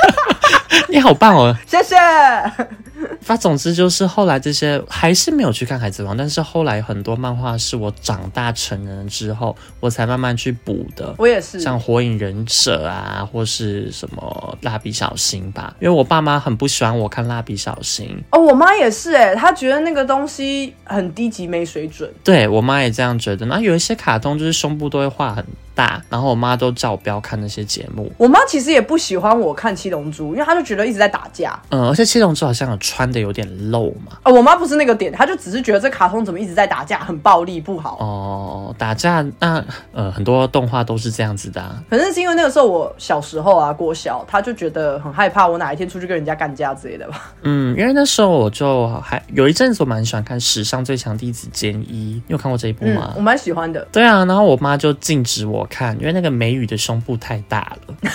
[0.88, 1.56] 你好棒哦！
[1.66, 1.96] 谢谢。
[3.22, 11.14] 反总之就是后来这些还是没有去看《海贼王》，但是后来很多漫画是我长大成人之后，我才慢慢去补的。
[11.18, 22.12] 我也是，像《火影忍者》啊，或是什么《蜡笔小新》吧，因为我爸妈很不喜欢我看《蜡笔小新》，哦，我妈也是，哎，她觉得那个东西很低级，没水准。
[22.24, 23.46] 对我妈也这样觉得。
[23.46, 28.10] 那有一些卡通就是胸部都会画很大，然后我妈都叫我不要看那些节目。
[28.16, 31.58] 我妈其实也不喜欢我看七龙珠，因为她就觉得一直在打架。
[31.70, 34.18] 嗯，而且七龙珠好像有穿的有点露嘛。
[34.22, 37.96] 啊、我妈不是那个点，她就只是觉得这卡通怎么一直在打架，很暴力，不好。
[37.98, 41.82] 哦，打架那呃很多动画都是这样子的、啊。
[41.88, 47.32] 反正是因为那个时候我小时候啊，国小，她就觉得很害怕我哪一天出去跟人家干架之类的吧。
[47.42, 53.86] 嗯，因为那时候我就还有一阵子我蛮喜欢看《史上最强弟子坚一》，你有看过这一部嗯吗？，我蛮喜欢的。
[53.90, 57.94] 对啊，然后我妈就禁止我看，因为那个美语的胸部太大了。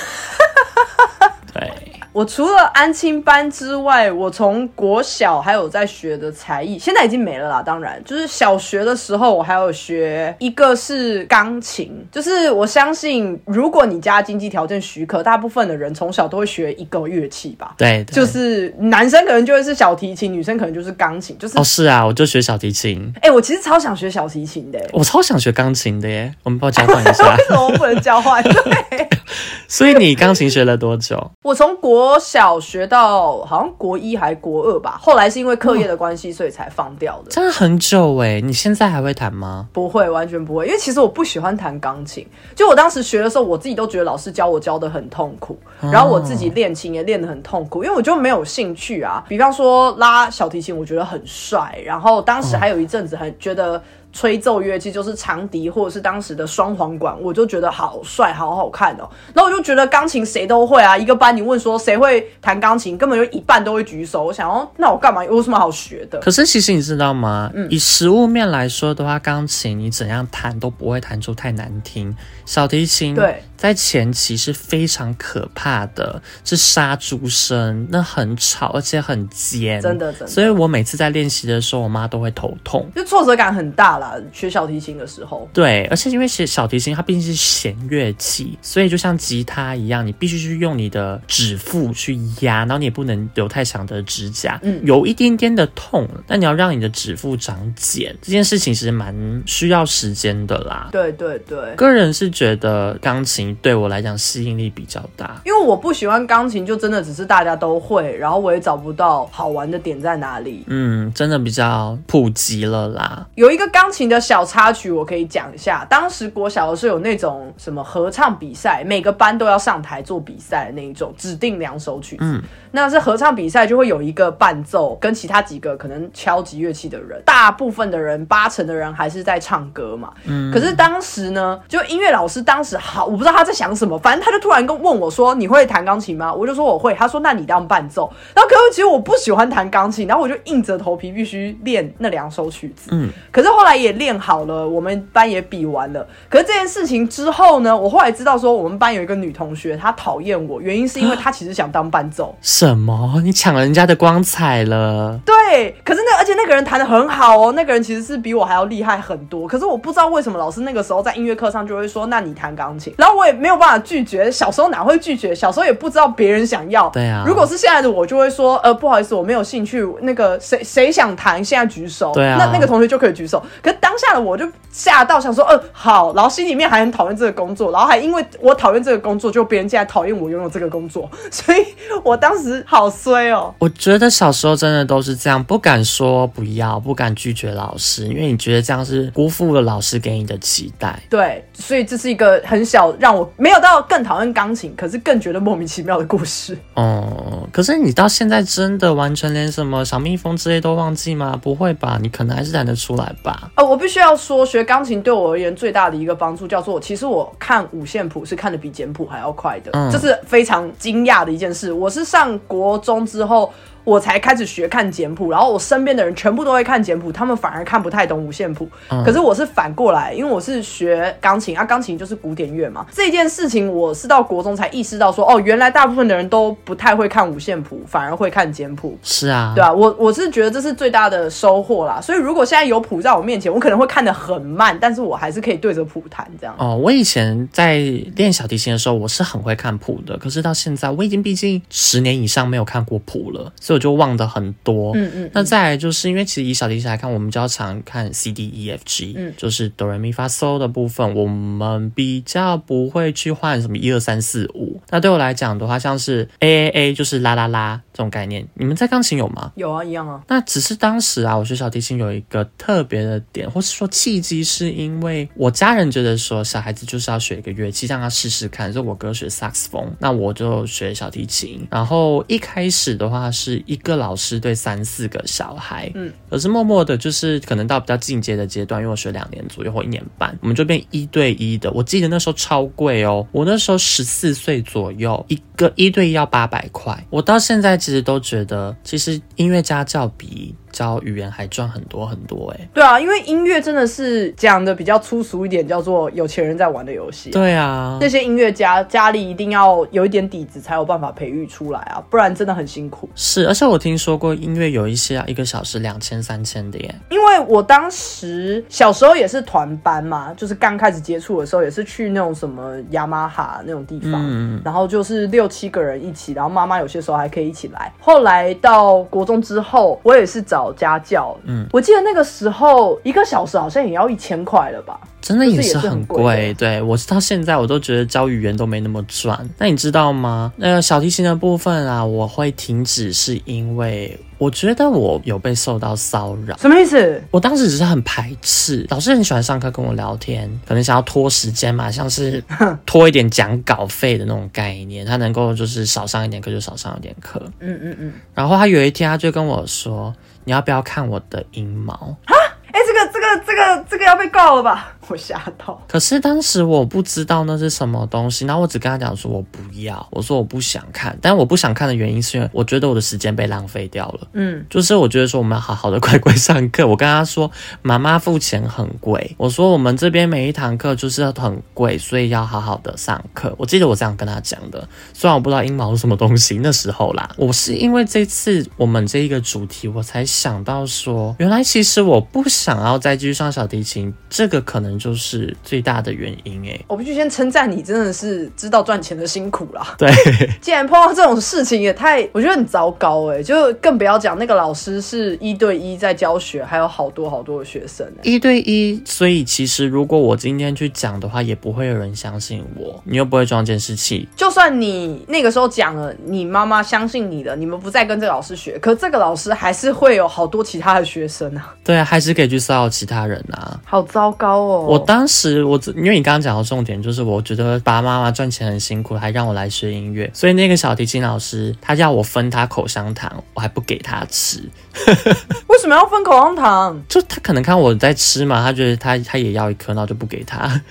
[2.18, 7.62] 对，我除了安亲班之外，我从国小还有在学的才艺，现在已经没了啦。
[7.62, 17.76] 当然，就是小学的时候，我还有学一个是钢琴，就是我相信，如果你家经济条件许可，大部分的人从小都会学一个乐器吧。
[17.78, 21.38] 对，对就是男生可能就会是小提琴，女生可能就是钢琴。
[21.38, 27.44] 就是，哦，是啊，我就学小提琴，哎、我其实超想学小提琴的、欸，我超想学钢琴的耶，我们帮我交换一下为。
[27.48, 28.42] 什么不能交换？
[28.44, 29.08] 对。
[29.68, 31.32] 所以你钢琴学了多久？
[31.44, 37.32] 我从国小学到好像国一还国二吧，后来是因为课业的关系，所以才放掉的。
[37.32, 39.68] 真的很久哎，你现在还会弹吗？
[39.74, 42.24] 不会，完全不会，因为其实我不喜欢弹钢琴。
[42.56, 49.24] 就我当时学的时候，我自己都觉得老师教我教的很痛苦，然后我自己练琴也练得很痛苦，因为我就没有兴趣啊。
[49.28, 53.82] 比方说拉小提琴，我觉得很帅，然后当时还有一阵子很觉得。
[54.14, 59.08] 吹奏乐器就是长笛或者是当时的双簧管，我就觉得好帅，好好看哦。
[59.34, 64.24] 然后我就觉得钢琴谁都会啊，一个班你问说谁会弹钢琴，根本就一半都会举手。
[64.24, 65.24] 我想哦，那我干嘛？
[65.24, 66.20] 有什么好学的？
[66.20, 67.52] 可是其实你知道吗？
[67.70, 72.16] 以实物面来说的话，钢琴你怎样弹都不会弹出太难听。
[72.46, 82.88] 小提琴对在前期是非常可怕的，是杀猪声，那很吵而且很尖，真的真的所以我每次在练习的时候，我妈都会头痛。
[82.96, 85.50] 就挫折感很大啦，学小提琴的时候。
[85.52, 100.90] 对，而且因为学小提琴它毕竟是弦乐器，所以就像吉他一样，你必须去用你的指腹去压，然后你也不能留太长的指甲，嗯有一点点的痛，但你要让你的指腹长茧，这件事情其实蛮需要时间的啦。
[100.92, 105.42] 对对对，个人是觉得钢琴对我来讲吸引力比较大。
[105.46, 110.64] 因为我不喜欢钢琴，就真的只是大家都会，然后我也找不到好玩的点在哪里。
[110.68, 113.26] 嗯，真的比较普及了啦。
[113.36, 115.86] 有一个钢琴的小插曲，我可以讲一下。
[115.90, 122.24] 当时国小的时候有那种什么合唱比赛，每个班都要上台做比赛的那一种，指定两首曲子。
[122.24, 130.14] 嗯那是合唱比赛，就会有一个伴奏，跟其他几个可能敲击乐器的人，大部分的人，八成的人还是在唱歌嘛。
[130.26, 136.92] 嗯可是当时呢，就音乐老师当时好，我不知道他在想什么，反正他就突然跟问我说：“你会弹钢琴吗？”我就说我会。
[136.96, 142.90] 他说：“那你当伴奏。”然后可是其实我不喜欢弹钢琴，然后我就硬着头皮必须练那两首曲子。
[142.92, 146.04] 嗯，可是后来也练好了，我们班也比完了。
[146.28, 152.36] 可是这件事情之后呢，我后来知道说，我们班有一个女同学，她讨厌我，原因是因为她其实想当伴奏。
[152.42, 153.22] 什么？
[153.24, 155.20] 你抢人家的光彩了？
[155.24, 159.48] 对，可是那而且那个人弹的很好哦，那个人其实是比我还要厉害很多。
[159.48, 164.32] 可是我不知道为什么老师那个时候在音乐课上就会说，那你弹钢琴，然后我也没有办法拒绝。
[164.32, 165.36] 小时候哪会拒绝？
[165.36, 166.90] 小时候也不知道别人想要。
[166.90, 167.24] 对啊。
[167.28, 169.88] 如果是现在的我，就会说，呃，不好意思，我没有兴趣。
[170.02, 172.12] 那个谁谁想谈，现在举手。
[172.14, 172.38] 对啊。
[172.40, 173.44] 那那个同学就可以举手。
[173.62, 181.66] 可是当下的我就吓到，想说，呃，好，然后心里面还很讨厌这个工作，然后还因为我讨厌这个工作，就别人竟然讨厌我拥有这个工作， 所以
[182.04, 183.54] 我当时好衰哦。
[183.60, 191.00] 我觉得小时候真的都是这样，不敢说不要，不敢拒绝老师，因为你觉得这样是辜负了老师给你的期待。
[191.10, 196.58] 对，所以这是一个很小让我没有到更讨厌钢琴，可是更觉得莫名其妙的故事。
[196.76, 201.40] 哦，可是你到现在真的完全连什么小蜜蜂之类都忘记吗？
[201.42, 201.98] 不会吧？
[202.02, 203.50] 你可能还是弹得出来吧？
[203.56, 211.74] 呃，我必须要说，学钢琴对我而言最大的一个帮助，叫做其实我看五线谱是看的比简谱还要快的，这是非常惊讶的一件事。
[211.74, 213.52] 我是上国中之后。
[213.88, 218.68] 我才开始学看简谱，然后我身边的人全部都会看简谱，他们反而看不太懂五线谱。
[219.06, 222.86] 可是我是反过来，因为我是学钢琴啊，钢琴就是古典乐嘛。
[222.92, 228.98] 这件事情我是到国中才意识到，说哦，原来大部分的人都不太会看五线谱，反而会看简谱。
[229.02, 232.02] 是啊，对啊，我我是觉得这是最大的收获啦。
[232.02, 236.54] 所以如果现在有谱在我面前，我可能会看得很慢，但是我还是可以对着谱弹这样。
[236.60, 237.78] 哦，我以前在
[238.18, 240.18] 练小提琴的时候，我是很会看谱的。
[240.18, 243.77] 可是到现在，我已经毕竟十年以上没有看过谱了，所以。
[243.78, 254.82] 就忘的很多，嗯嗯，那再来就是因为其实以小提琴来看，我们较常看 C D E F G，嗯，就是哆来咪发嗦的部分，我们比较不会去换什么一二三四五。
[254.90, 259.52] 那对我来讲的话，像是 A A A 就是啦啦啦这种概念，你们在钢琴有吗？
[259.56, 260.24] 有啊，一样啊。
[260.28, 268.72] 那只是当时啊，我学小提琴有一个特别的点，或是说契机，是因为我家人觉得说小孩子就是要学一个乐器，让他试试看。
[268.74, 271.68] 所以我哥学萨克斯风，那我就学小提琴。
[271.70, 273.62] 然后一开始的话是。
[273.68, 281.70] 一个老师对三四个小孩，嗯，可是默默的，就是可能到比较进阶的阶段，因为我学两年左右或一年半，我们就变一对一的。
[281.72, 287.06] 我记得那时候超贵哦，我那时候十四岁左右，一个一对一要八百块。
[287.10, 290.56] 我到现在其实都觉得，其实音乐家教比。
[290.78, 297.32] 教语言还赚很多很多哎，对啊，因为音乐真的是讲的比较粗俗一点，叫做有钱人在玩的游戏。
[297.32, 303.10] 对啊，那些音乐家家里一定要有一点底子，才有办法培育出来啊，不然真的很辛苦。
[303.16, 306.96] 是，而且我听说过音乐有一些一个小时两千三千的耶。
[307.10, 317.92] 因为我当时小时候也是团班嘛，就是刚开始接触的时候也是去那种什么雅马哈那种地方，然后就是六七个人一起，然后妈妈有些时候还可以一起来。
[318.00, 320.67] 后来到国中之后，我也是找。
[320.74, 325.00] 家教，嗯，我记得那个时候一个小时好像也要一千块了吧。
[325.20, 329.38] 真的也是很贵，对我到现在我都觉得教语言都没那么赚。
[329.58, 330.54] 那你知道吗？
[330.56, 336.56] 那个小提琴的部分啊，我会停止是因为我觉得我有被受到骚扰。
[336.58, 337.22] 什么意思？
[337.30, 342.42] 我当时只是很排斥，老师很喜欢上课跟我聊天，可能想要拖时间嘛， 像是
[342.86, 347.42] 拖一点讲稿费的那种概念，他能够就是少上一点课就少上一点课。
[347.60, 348.14] 嗯嗯嗯。
[348.34, 350.16] 然后他有一天他就跟我说
[350.48, 352.34] ：“你要不要看我的阴毛？”啊
[352.72, 354.94] 哎，这个这个这个这个要被告了吧？
[355.10, 355.80] 我吓到。
[355.88, 361.18] 可是当时我不知道那是什么东西，然后我只跟他讲说我不要，我说我不想看。
[361.22, 364.28] 但我不想看的原因是因为我觉得我的时间被浪费掉了。
[364.34, 366.86] 嗯，就是我觉得说我们要好好的乖乖上课。
[366.86, 367.50] 我跟他说
[367.82, 373.54] 妈妈付钱很贵，我说我们这边每一堂课就是很贵，所以要好好的上课。
[373.58, 374.86] 我记得我这样跟他讲的。
[375.14, 382.44] 虽然我不知道阴毛是什么东西，那时候啦，我是因为这次我们这一个主题，我才想到说，原来其实我不。
[382.48, 386.80] 想要再继续上小提琴，这个可能就是最大的原因哎。
[386.88, 389.94] 我必须先称赞你，真的是知道赚钱的辛苦啦。
[390.00, 390.12] 对，
[390.60, 393.44] 既然碰到这种事情，也太我觉得很糟糕哎。
[393.44, 398.06] 就更不要讲那个老师是一对一在教学，还有好多好多的学生。
[398.24, 403.00] 一对一，所以其实如果我今天去讲的话，也不会有人相信我。
[403.04, 411.76] 你又不会装监视器，就算你那个时候讲了，你妈妈相信你的，你们不再跟这个老师学，可这个老师还是会有好多其他的学生啊。
[411.84, 412.48] 对啊，还是可以。
[412.48, 414.87] 去骚扰其他人啊，好糟糕哦！
[414.88, 424.64] 我当时我因为你刚刚讲的重点就是，我觉得爸爸妈妈赚钱很辛苦，还让我来学音乐，所以那个小提琴老师他要我分他口香糖，我还不给他吃。
[425.68, 427.04] 为什么要分口香糖？
[427.08, 430.82] 就他可能看我在吃嘛，他觉得他他也要一颗，那我就不给他。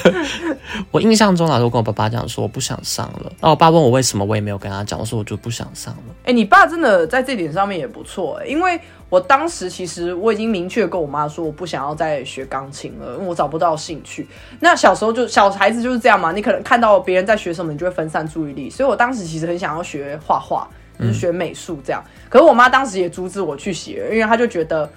[0.90, 6.14] 我印象中老师跟我爸爸讲说我不想上了，然后我爸问我为什么，我也没有跟他讲，我说我就不想上了。
[6.24, 8.80] 哎，你爸真的在这点上面也不错，因为。
[9.10, 14.26] 我当时其实我已经明确跟我妈说，我不想要再学钢琴了，因为我找不到兴趣。
[14.60, 18.70] 那小时候就小孩子就是这样嘛，你可能看到别人在学什么，你就会分散注意力。
[18.70, 20.66] 所以我当时其实很想要学画画，
[20.98, 22.02] 就是学美术这样。
[22.30, 24.88] 可是我妈当时也阻止我去学，因为她就觉得。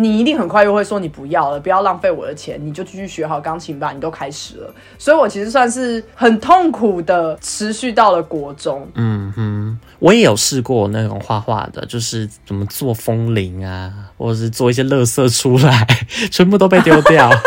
[0.00, 3.90] 你一定很快又会说你不要了，不要浪费我的钱，你就继续学好钢琴吧。
[3.92, 8.86] 你都开始了，所以我其实算是很痛苦的持续到了国中。
[8.94, 15.86] 嗯哼，我也有试过那种画画的，就是怎么做风铃啊，或者是做一些垃圾出来，
[16.30, 17.30] 全部都被丢掉。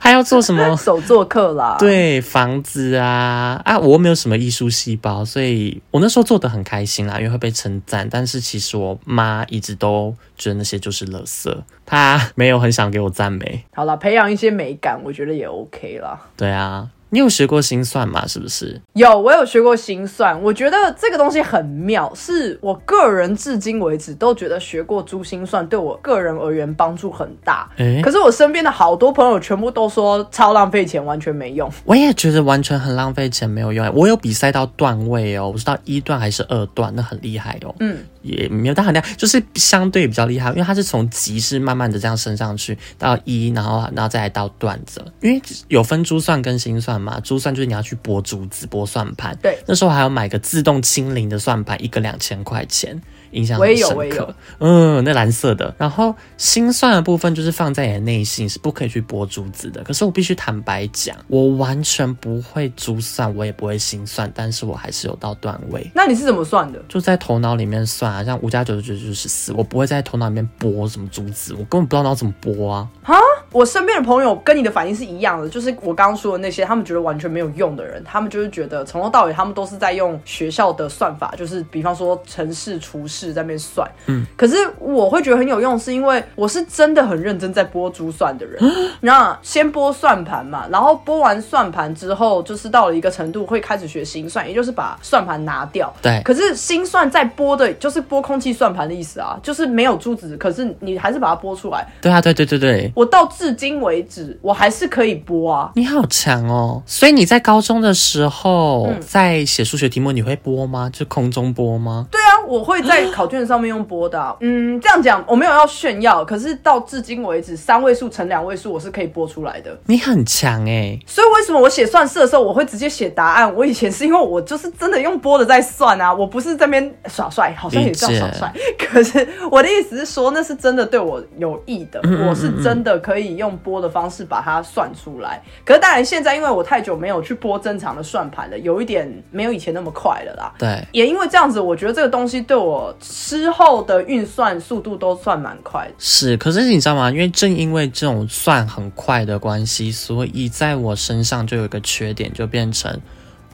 [0.00, 1.76] 还要做什么手作课啦？
[1.78, 3.78] 对，房子啊啊！
[3.78, 8.08] 我没有什么艺术细胞，所以我那时候做的很开心啦，因为会被称赞。
[8.10, 11.54] 但是其实我妈一直都觉得那些就是垃圾，
[11.86, 13.64] 她没有很想给我赞美。
[13.74, 16.18] 好了，培养一些美感，我觉得也 OK 啦。
[16.36, 16.88] 对啊。
[17.14, 18.26] 你有学过心算吗？
[18.26, 18.80] 是不是？
[18.94, 20.42] 有，我有学过心算。
[20.42, 27.70] 我觉得这个东西很妙，是我个人至今为止都觉得学过珠心算对我个人而言帮助很大。
[28.02, 31.70] 可是我身边的好多朋友全部都说超浪费钱，完全没用。
[31.84, 33.88] 我也觉得完全很浪费钱，没有用。
[33.94, 37.72] 我有比赛到段位哦，我是到一段还是二段，那很厉害哦。
[37.78, 37.98] 嗯。
[38.24, 45.38] 也没有到很厉害，就是相对比较厉害，因为它是从级是慢慢的这样升上去到一，然后然后再来到段子，因为
[45.68, 53.00] 有分珠算跟心算嘛，珠算就是你要去拨珠子、拨算盘，对，那时候还要买个自动清零的算盘，一个两千块钱。
[53.34, 55.74] 印象很深刻，嗯，那蓝色的。
[55.76, 59.82] 然后心算的部分就是放在你的内心，是不可以去拨珠子的。
[59.82, 65.90] 可是我必须坦白讲，我完全不会珠算，我也不会心算，但是我还是有到段位。
[65.92, 66.80] 那你是怎么算的？
[66.88, 72.88] 就在头脑里面算啊，像五加九九就是十四，我不会在头脑里面拨什么珠子，我根本不知道要怎么拨啊。
[73.02, 73.16] 哈，
[73.54, 83.14] 我身边的朋友跟你的反应是一样的，就是我刚刚说的那些，他们觉得完全没有用的人，他们就是觉得从头到尾他们都是在用学校的算法，就是比方说城市除式。
[83.34, 88.60] 在那边算，嗯，可是我会觉得很有用，是因为我是真的很认真在拨珠算的人。
[89.00, 95.92] 那先拨算盘嘛，然后拨完算盘之后，就是到了一个程度会开始学心算，也就是把算盘拿掉。
[96.02, 101.86] 对，可是心算在拨的，就是拨空气算盘的意思啊，就是没有珠子，可是你还是把它拨出来。
[102.00, 105.70] 对啊，对对对对，我到至今为止，我还是可以播啊。
[105.74, 106.82] 你好强哦！
[106.86, 110.88] 所以你在高中的时候，在写数学题目，你会播吗？
[110.90, 112.06] 就空中播吗？
[112.10, 113.04] 对啊，我会在。
[113.12, 119.78] 考卷上面用播的， 嗯，这样讲我没有要炫耀，可是到至今为止，三位数乘两位数我是可以播出来的。
[119.86, 123.54] 你很强哎，所以为什么我写算式的时候我会直接写答案？
[123.54, 128.52] 我以前是因为我就是真的用播的在算啊，我不是这边耍帅，好像也叫耍帅。
[128.78, 135.42] 可是我的意思是说，那是真的对我有益的，我是真的可以用拨的方式把它算出来。
[135.64, 140.54] 可是当然现在因为我太久没有去拨正常的算盘了，有一点没有以前那么快了啦。
[140.58, 142.94] 对，也因为这样子，我觉得这个东西对我。
[143.00, 146.36] 之后的运算速度都算蛮快的，是。
[146.36, 147.10] 可是你知道吗？
[147.10, 153.00] 因为正因为这种算很快的关系，所以在我身上就有一个缺点，就变成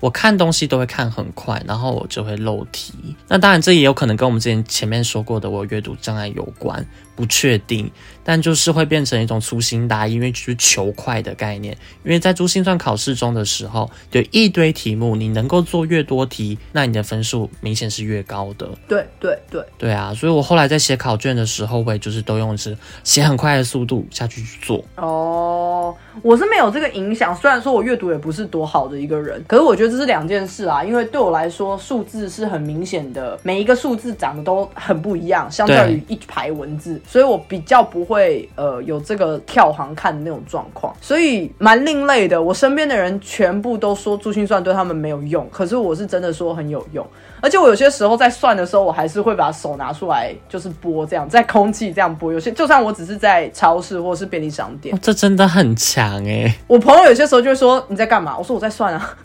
[0.00, 2.94] 我看东西都会看很快，然后我就会漏题。
[3.28, 6.84] 那当然，这也有可能跟我们之前前面说过的我阅读障碍有关。
[7.16, 7.90] 不确定，
[8.30, 11.76] 但就是会变成一种粗心大意，因为就是求快的概念。
[12.04, 18.68] 因为在珠心算考试中的时候，有一堆题目，你能够做越多题，那你的分数明显是越高的。
[18.86, 24.84] 对对对，对啊，所以我后来在写考卷的时候，我也就是都用是写很快的速度下去去做。
[24.94, 27.34] 哦，我是没有这个影响。
[27.34, 30.84] 虽然说我阅读也不是多好的一个人，可是我觉得这是两件事啊。
[30.84, 37.02] 因为对我来说，数字是很明显的，每一个数字长得都很不一样，相较于一排文字。
[37.08, 38.19] 所以我比较不会
[38.54, 42.40] 呃有这个跳行看的那种状况，所以蛮另类的。
[42.42, 47.06] 我身边的人全部都说珠心算对他们没有用，可是我是真的说很有用。
[47.42, 52.32] 而且我有些时候在算的时候，我还是会把手拿出来，就是拨这样，在空气这样拨。
[52.32, 56.54] 有些就算我只是在超市或是便利商店，这真的很强哎。
[56.66, 58.36] 我朋友有些时候就会说你在干嘛？
[58.36, 59.16] 我说我在算啊，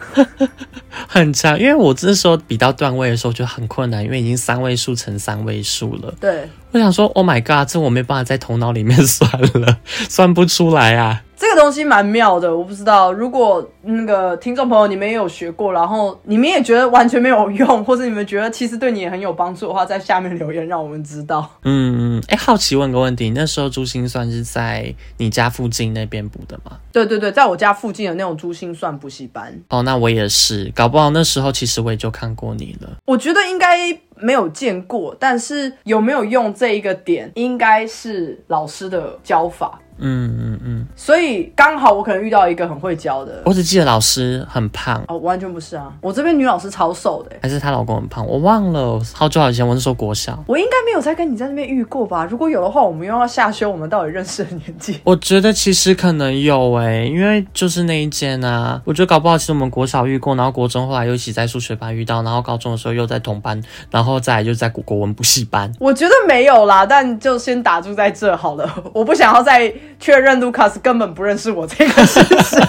[1.08, 1.60] 很强。
[1.60, 6.14] 因为我这时候比到段位的时候就很困难，因为已经三位数乘三位数了。
[6.20, 6.50] 对。
[6.76, 9.78] 我想说，Oh my God，这我没办法在头脑里面 算了，
[10.10, 11.22] 算不出来啊。
[11.38, 13.14] 这个东西蛮妙的，我不知道。
[13.14, 21.50] 如果那个听众朋友你们也有学过，然后你们也觉得完全没有用，或者你们觉得其实对你也很有帮助的话，在下面留言让我们知道。
[21.64, 26.78] 嗯，哎，好奇问个问题，那时候珠心算是在你家附近那边补的吗？
[26.92, 29.58] 对对对，在我家附近的那种珠心算补习班。
[29.70, 32.90] 哦，那我也是，搞不好那时候其实我也就看过你了。
[33.06, 39.80] 我觉得应该没有见过，但是有没有用这一个点，应该是老师的教法。
[39.98, 43.42] 嗯嗯嗯，所以刚好我可能遇到一个很会教的。
[43.46, 45.92] 我只记得老师很胖，哦，完全不是啊！
[46.02, 50.44] 我这边女老师超瘦的欸，还是她老公很胖，我忘了，好久好以前，我是说国小。
[50.48, 52.26] 我应该没有在跟你在那边遇过吧？
[52.26, 55.00] 如果有的话，我们又要下修我们到底认识的年纪。
[55.06, 65.72] 我觉得其实可能有诶、因为就是那一间啊，我觉得搞不好其实我们国小遇过，然后国中后来又一起在数学班遇到，然后高中的时候又在同班，然后再来就在国国文补习班。
[65.80, 68.70] 我觉得没有啦，但就先打住在这好了。
[68.94, 72.62] 我不想要再确认卢卡斯根本不认识我这个事实。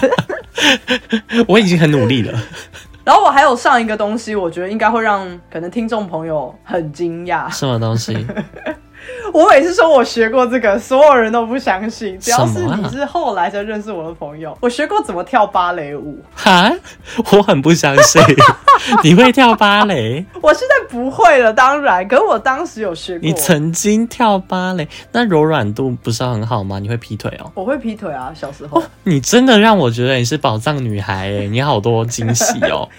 [1.47, 2.39] 我已经很努力了。
[3.03, 7.49] 然后我还有上一个东西，我觉得应该会让可能听众朋友很惊讶。
[7.53, 8.25] 什么东西？
[9.33, 12.19] 我每次说我学过这个，所有人都不相信。
[12.19, 16.23] 只要是你是后来才认识我的朋友，我学过怎么跳芭蕾舞。
[16.35, 16.71] 哈，
[17.31, 18.21] 我很不相信
[19.03, 20.25] 你会跳芭蕾。
[20.41, 23.27] 我现在不会了，当然，可是我当时有学过。
[23.27, 26.79] 你曾经跳芭蕾，那柔软度不是很好吗？
[26.79, 27.51] 你会劈腿哦？
[27.53, 28.81] 我会劈腿啊，小时候。
[29.03, 32.87] 你真的让我觉得你是宝藏女孩哎，你好多惊喜哦！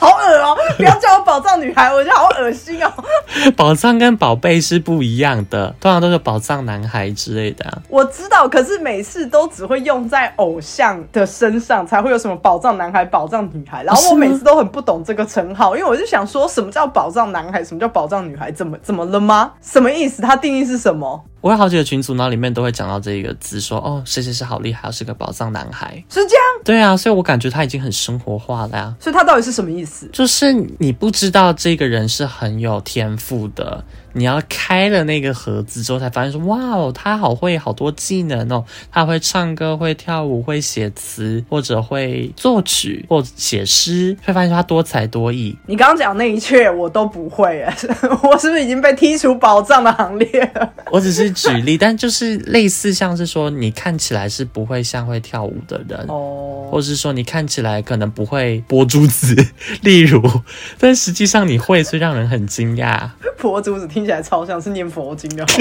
[0.00, 2.92] 好恶哦、不要叫我宝藏女孩，我觉得好恶心哦。
[3.56, 7.78] 宝藏跟宝贝是不一样的，通常都是宝藏男孩之类的、啊。
[7.88, 13.82] 我知道，可是每次都只会用在偶像的身上，才会有什么宝藏男孩、宝藏女孩。
[13.84, 17.62] 然后我每次都很不懂这个称号，因为我就想说，什么叫宝藏男孩？
[17.64, 18.50] 什么叫宝藏女孩？
[18.52, 19.52] 怎么怎么了吗？
[19.60, 20.22] 什么意思？
[20.22, 21.24] 它定义是什么？
[21.40, 25.94] 我有好几个群组，然后里面都会讲到这一个字，说哦谁谁谁好厉害，是个宝藏男孩。
[26.08, 26.44] 是这样？
[26.64, 28.94] 对啊，所以我感觉他已经很生活化了呀。
[29.00, 30.08] 所以他到底是什么意思？
[30.12, 45.56] 就是你不知道这个人是很有天赋的，你要开了那个盒子之后才发现说，哇哦，他好会好多技能哦，他会唱歌、会跳舞、会写词，或者会作曲或写诗，会发现说他多才多艺。
[45.66, 47.76] 你刚刚讲那一切我都不会，哎，
[48.24, 50.72] 我是不是已经被踢出宝藏的行列了？
[50.90, 55.98] 我只是举例，但就是类似像是说，你看起来是不会像会跳舞的人。
[56.08, 59.34] 哦，或是说你看起来可能不会拨珠子，
[59.82, 60.22] 例如，
[60.78, 63.08] 但实际上你会，所以让人很惊讶。
[63.36, 65.46] 佛珠子听起来超像是念佛经的。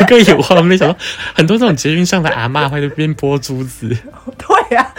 [0.00, 0.96] 我更有画面想到，
[1.34, 3.88] 很多这种捷运上的阿妈会边拨珠子，
[4.38, 4.92] 对呀、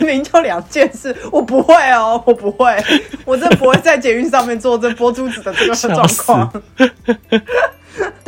[0.00, 2.74] 明就两件事，我不会哦，我不会，
[3.24, 6.62] 我真不会在捷运上面做这播珠子的这个状况。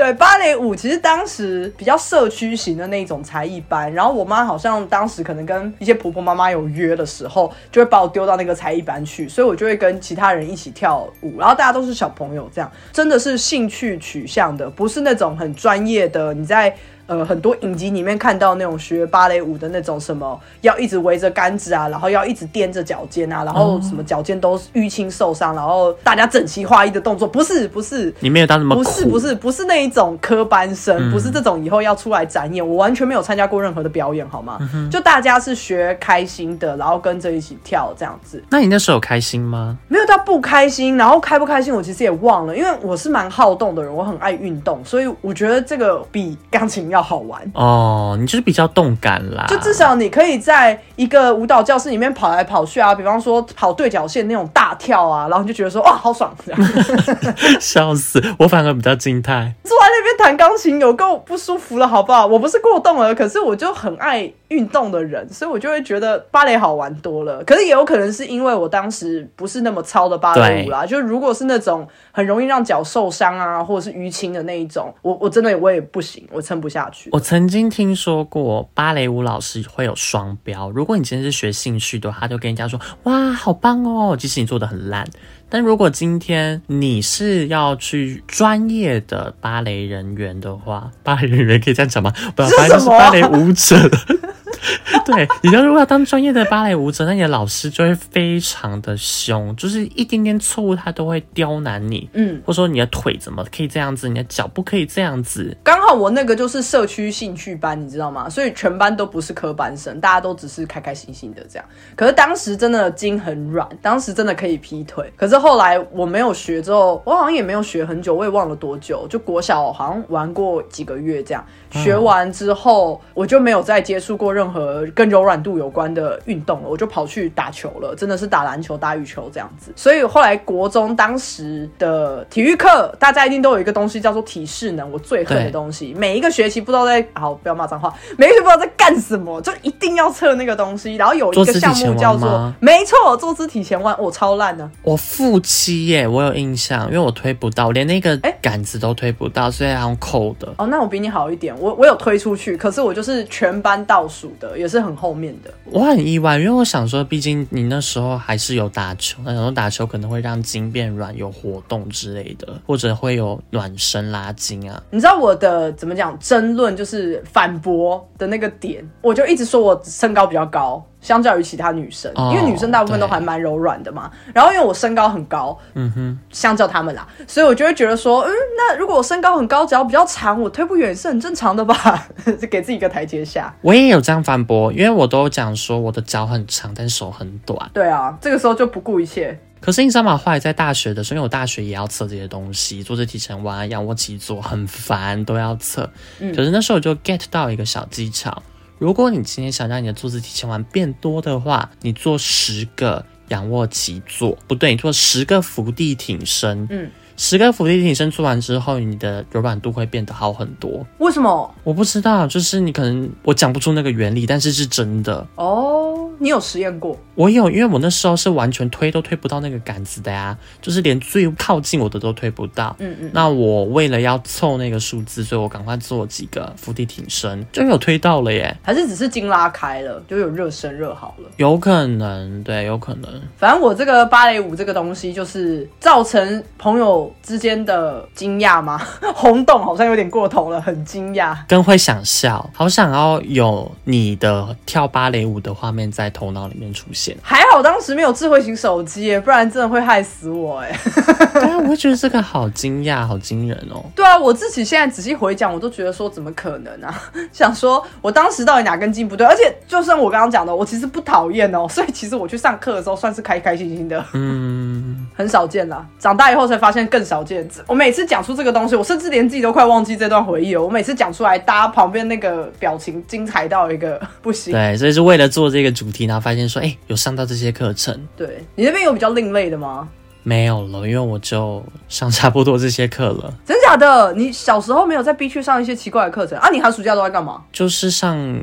[0.01, 16.75] 对芭蕾舞，其实当时比较社区型的那种才艺班，然后我妈好像当时可能跟一些婆婆妈妈有约的时候，就会把我丢到那个才艺班去，所以我就会跟其他人一起跳舞，然后大家都是小朋友，这样真的是兴趣取向的，不是那种很专业的你在。
[17.11, 34.61] 呃，很多影集里面看到那种学芭蕾舞的那种什么，要一直围着杆子啊，然后要一直踮着脚尖啊，然后什么脚尖都淤青受伤，然后大家整齐划一的动作，不是不是，你没有当什么苦，不是不是不是那一种科班生，不是这种以后要出来展演，我完全没有参加过任何的表演，好吗？
[34.89, 39.77] 就大家是学开心的，然后跟着一起跳这样子，那你那时候有开心吗？
[39.89, 47.41] 没有到不开心，然后开不开心我其实也忘了，因为我是蛮好动的人，我很爱运动，所以我觉得这个比钢琴要好玩。
[47.55, 56.61] 哦，你就是比较动感啦，就至少你可以在一个舞蹈教室里面跑来跑去啊，比方说跑对角线那种大跳啊，然后你就觉得说哇好爽，这样
[57.61, 59.53] 笑死，我反而比较静态。
[59.65, 62.27] 坐在那边弹钢琴有够不舒服了，好不好？
[62.27, 67.43] 我不是过动了，可是我就很爱运动的人，所以我就会觉得芭蕾好玩多了。
[67.45, 77.09] 可是也有可能是因为我当时不是那么糙的芭蕾舞啦，就如果是那种很容易让脚受伤啊，或者是淤青的那一种，我我真的我也不行，我撑不下去。
[77.13, 85.07] 我曾经听说过芭蕾舞老师会有双标，如果你今天是学兴趣的话，他就跟人家说哇好棒哦，即使你做的很烂。
[85.53, 92.13] 但如果今天你是要去专业的芭蕾人员的话，芭蕾人员可以这样讲吗？
[92.37, 93.77] 不，是芭蕾舞者。
[95.07, 108.29] 对，你要如果要当专业的芭蕾舞者，那你的老师就会非常的凶，就是一点点错误他都会刁难你，嗯，或者说你的腿怎么可以这样子，你的脚不可以这样子，刚好我那个就是社区兴趣班，你知道吗？
[108.29, 111.65] 所以全班都不是科班生，大家都只是开开心心的这样。
[111.95, 115.13] 可是当时真的筋很软，当时真的可以劈腿。
[115.17, 119.07] 可是后来我没有学之后，我好像也没有学很久，我也忘了多久。
[119.09, 129.71] 就国小好像玩过几个月这样，学完之后我就没有再接触过任任何跟柔软度有关的运动了，我就跑去打球了，真的是打篮球、打羽球这样子。
[129.77, 135.80] 所以后来国中当时的体育课，大家一定都有一个东西叫做体适能，我最恨的东西。
[135.97, 140.97] 每一个学期不知道在好不要骂脏话，每一个学期不知道在干什么，就一定要测那个东西。
[140.97, 144.69] 然后有一个项目叫做没错，坐姿体前弯，我超烂的。
[144.83, 150.53] 我负七耶，我有印象，因为我推不到，连那个杆子都推不到，所以要用扣的。
[150.59, 155.51] 哦，那我比你好一点，我我有推出去，可是我就是全班倒数的，也是很后面的。
[155.65, 164.83] 我很意外，因为我想说，毕竟你那时候还是有打球，那时候打球可能会让筋变软，有活动之类的，或者会有暖身拉筋啊。
[164.91, 170.85] 你知道我的怎么讲争论就是反驳的那个点，我就一直说我身高比较高。
[171.01, 174.11] 相较于其他女生，因为女生大部分都还蛮柔软的嘛。
[174.35, 182.07] 然后因为我身高很高，嗯哼，相较他们啦，所以我就会觉得说，嗯，那如果我身高很高，只要比较长，我推不远是很正常的吧？
[182.39, 183.51] 就 给自己一个台阶下。
[183.63, 187.71] 我也有这样反驳，因为我都讲说我的脚很长，但手很短。
[187.73, 189.41] 对啊，这个时候就不顾一切。
[189.61, 190.17] 可是你知道吗？
[190.17, 195.91] 后来在大学的时候，因为我大学也要测这些东西，做这体前弯、仰卧起坐，很烦，都要测。
[196.19, 198.43] 可是那时候我就 get 到一个小技巧。
[198.79, 206.67] 如果你今天想让你的坐姿体前弯变多的话，你做十个仰卧起坐，不对，你做十个伏地挺身。
[206.71, 206.91] 嗯。
[207.17, 210.87] 十个伏地挺身做完之后，你的柔软度会变得好很多。
[210.97, 211.55] 为什么？
[211.65, 215.27] 我不知道，就是你可能我讲不出那个原理，但是是真的。
[215.35, 215.90] 哦，
[216.21, 216.97] 你有实验过？
[217.15, 222.77] 我有，因为我那时候是完全推都推不到那个杆子的呀，就是连最靠近我的都推不到。
[222.79, 223.11] 嗯嗯。
[223.13, 228.57] 那我为了要凑那个数字，所以我赶快做几个伏地挺身，就有推到了耶。
[228.63, 231.31] 还是只是筋拉开了，就有热身热好了？
[231.39, 233.11] 有可能，对，有可能。
[233.37, 237.11] 反正我这个芭蕾舞这个东西，就是造成朋友。
[237.23, 238.77] 之间的惊讶吗？
[239.15, 247.17] 轰动好像有点过头了，很惊讶，更会想笑，好想要有你的跳芭蕾舞的画面在头脑里面出现。
[247.21, 250.79] 还好当时没有智慧型手机，不然真的会害死我哎。
[251.35, 253.85] 对啊，我会觉得这个好惊讶，好惊人哦。
[253.95, 257.03] 对啊，我自己现在仔细回想，我都觉得说怎么可能啊？
[257.33, 259.27] 想说我当时到底哪根筋不对？
[259.27, 264.03] 而且就算我刚刚讲的，我其实不讨厌哦，所以其实我去上课的时候算是开开心心的。
[264.15, 265.87] 嗯，很少见啦。
[265.99, 267.01] 长大以后才发现更。
[267.11, 270.63] 少见，我每次讲出这个东西，我甚至连自己都快忘记这段回忆了。
[270.63, 274.53] 我每次讲出来，大家旁边那个表情精彩到一个不行。
[274.53, 277.99] 对，所以是为了做这个主题，然后发现说，哎，有上到这些课程。
[278.17, 279.89] 对你那边有比较另类的吗？
[280.23, 283.33] 没有了，因为我就上差不多这些课了。
[283.47, 284.13] 真假的？
[284.13, 286.51] 你小时候没有在 B 区上一些奇怪的课程啊？
[286.51, 287.43] 你寒暑假都在干嘛？
[287.53, 288.43] 就是上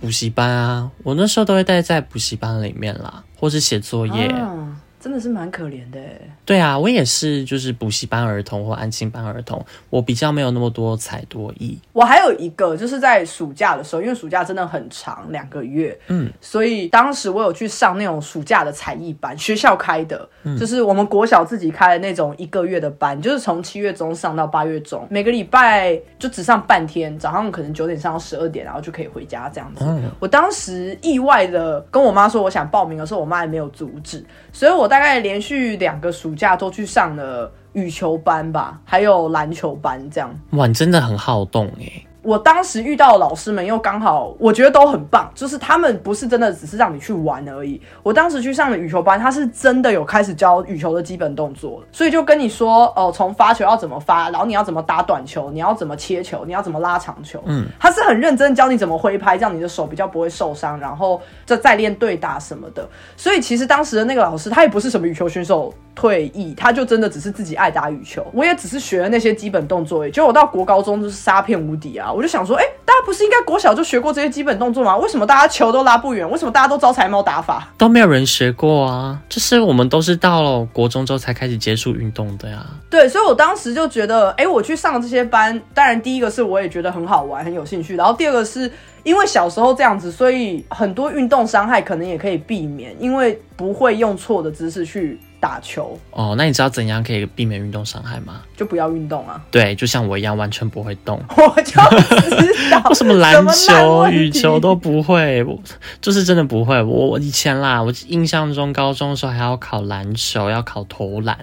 [0.00, 0.90] 补习班啊。
[1.02, 4.34] 我那时候都会待在补习班里面啦，或是写作业。
[5.04, 6.00] 真的是蛮可怜的。
[6.46, 11.78] 对啊，我也是，就是补习班儿童或安亲班儿童，我比较没有那么多才多艺。
[11.92, 20.26] 我还有一个，就是在暑假的时候，因为暑假真的很长，两个月，嗯，所以当时我有去上那种暑假的才艺班，学校开的，
[20.58, 29.84] 就是我们国小自己开的那种一个月的班，就是从七月中上到八月中，每个礼拜就只上半天，早上可能九点上到十二点，然后就可以回家这样子。
[30.18, 34.88] 我当时意外的跟我妈说我想报名的时候，我妈也没有阻止，所以我。
[34.94, 40.32] 大概连续两个暑假都去上了羽球班吧，还有篮球班，这样。
[40.50, 41.90] 哇，你真的很好动哎。
[42.24, 47.80] 我当时遇到的老师们又刚好，我觉得都很棒，就是他们不是真的只是让你去玩而已。
[48.02, 62.88] 我当时去上的羽球班，他是真的有开始教羽球的基本动作所以就跟你说，哦，从发球要怎么发，然后你要怎么打短球，你要怎么切球，你要怎么拉长球，嗯，他是很认真教你怎么挥拍，这样你的手比较不会受伤，然后再再练对打什么的。
[63.16, 65.72] 所以其实当时的那个老师，他也不是什么羽球选手。
[65.96, 68.26] 退役，他就真的只是自己爱打羽球。
[68.32, 72.12] 我也只是学了那些基本动作，结果我到国高中就是杀片无敌啊！
[72.14, 74.96] 我就想说，哎，大家不是应该国小就学过这些基本动作吗？
[74.96, 76.28] 为什么大家球都拉不远？
[76.30, 77.68] 为什么大家都招财猫打法？
[77.76, 79.18] 都没有人学过啊！
[79.28, 82.64] 就是我们都是到了国中之后才开始接触运动的呀。
[82.88, 87.96] 对，所以我当时就觉得，哎，我去上这些班，当然第一个是我也觉得很好玩，很有兴趣。
[87.96, 88.70] 然后第二个是
[89.02, 95.20] 因为小时候这样子，所以很多运动伤害可能也可以避免，因为不会用错的姿势去。
[95.44, 98.40] 打球哦，那你知道怎样可以避免运动伤害吗？
[98.56, 99.38] 就不要运动啊！
[99.50, 101.22] 对，就像我一样，完全不会动。
[101.36, 105.44] 我就知道， 为什么篮球、羽球都不会，
[106.00, 106.82] 就是真的不会。
[106.82, 111.36] 我我以前啦，我印象中高中的时候还要考篮球，要考投篮。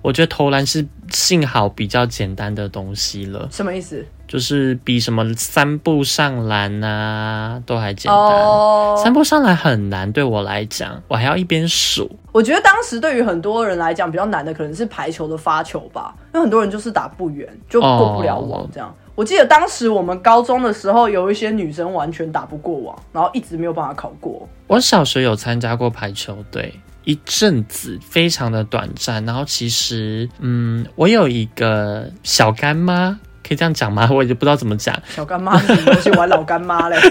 [0.00, 3.46] 我觉得投篮是幸好比较简单的东西了。
[3.50, 4.06] 什么意思？
[4.26, 12.10] 就是比什么三步上篮啊都还简单，三步上篮很难对我来讲，我还要一边数。
[12.34, 18.92] 我觉得当时对于很多人来讲比较难的可能是排球的发球吧，因为很多人就是打不远，就过不了网这样。
[19.14, 24.48] 我记得当时我们高中的时候，有一些女生完全打不过网，然后一直没有办法考过。
[24.66, 26.74] 我小学有参加过排球队，
[27.04, 29.24] 一阵子非常的短暂。
[29.24, 34.08] 然后其实，嗯，我有一个小干妈，可以这样讲吗？
[34.12, 35.00] 我也不知道怎么讲。
[35.08, 36.10] 小干妈是什么东西？
[36.12, 36.96] 玩老干妈嘞？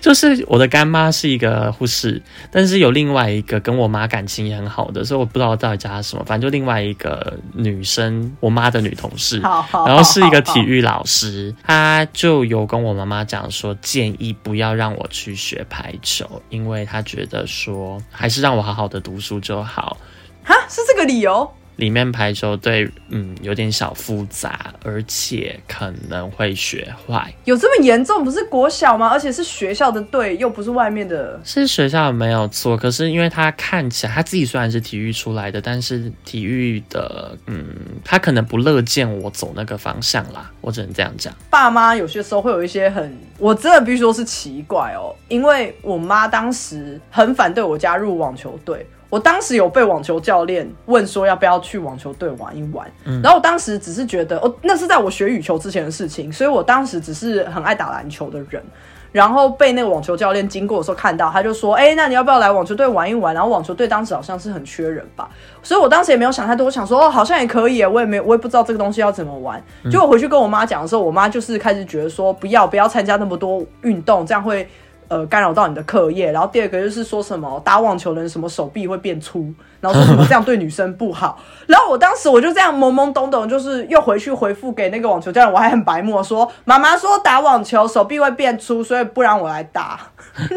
[0.00, 2.20] 就是我的干妈是一个护士，
[2.50, 19.96] 但是有另外一个跟我妈感情也很好的，所以我不知道到底叫她什么，反正就另外一个女生，我妈的女同事，然后是一个体育老师，她就有跟我妈妈讲说，建议不要让我去学排球，因为她觉得说还是让我好好的读书就好。
[20.44, 21.48] 哈，是这个理由？
[21.78, 27.32] 里面排球队，嗯，有点小复杂，而且可能会学坏。
[27.44, 28.24] 有这么严重？
[28.24, 29.06] 不是国小吗？
[29.06, 31.40] 而且是学校的队，又不是外面的。
[31.44, 37.64] 是学校没有错，可是因为他看起来他自己虽然是体育出来的，但是体育的，嗯，
[38.04, 40.50] 他可能不乐见我走那个方向啦。
[40.60, 41.32] 我只能这样讲。
[41.48, 48.84] 爸妈有些时候会有一些很，我真的必须说是奇怪哦，因为我妈当时很反对我加入网球队。
[49.10, 52.86] 我当时有被网球教练问说要不要去网球队玩一玩，
[53.22, 58.62] 然后我当时只是觉得，哦，那是在我学羽球之前的事情，所以我当时只是很爱打篮球的人，
[59.10, 63.34] 然后被那个网球教练经过的时候看到，他就说，哎，那你要不要来网球队玩一玩？
[63.34, 65.26] 然后网球队当时好像是很缺人吧，
[65.62, 69.58] 所以我当时也没有想太多，我想说，哦，好像也可以，我也没，我也不知道这个东西要怎么玩。
[69.90, 74.68] 结果回去跟我妈讲的时候，我妈就是开始觉得说，不要不要参加那么多运动，这样会。
[75.08, 81.38] 呃，干扰到你的课业，然后第二个就是说什么打网球的人什么手臂会变粗，然后说什么这样对女生不好。
[81.66, 89.98] 然后我当时我就这样懵懵懂懂，就是又回去回复给那个网球教练，我还很白目说妈妈说打网球手臂会变粗，所以不让我来打。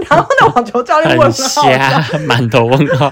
[0.10, 1.64] 然后那网球教练问号，
[2.28, 3.12] 满头问号，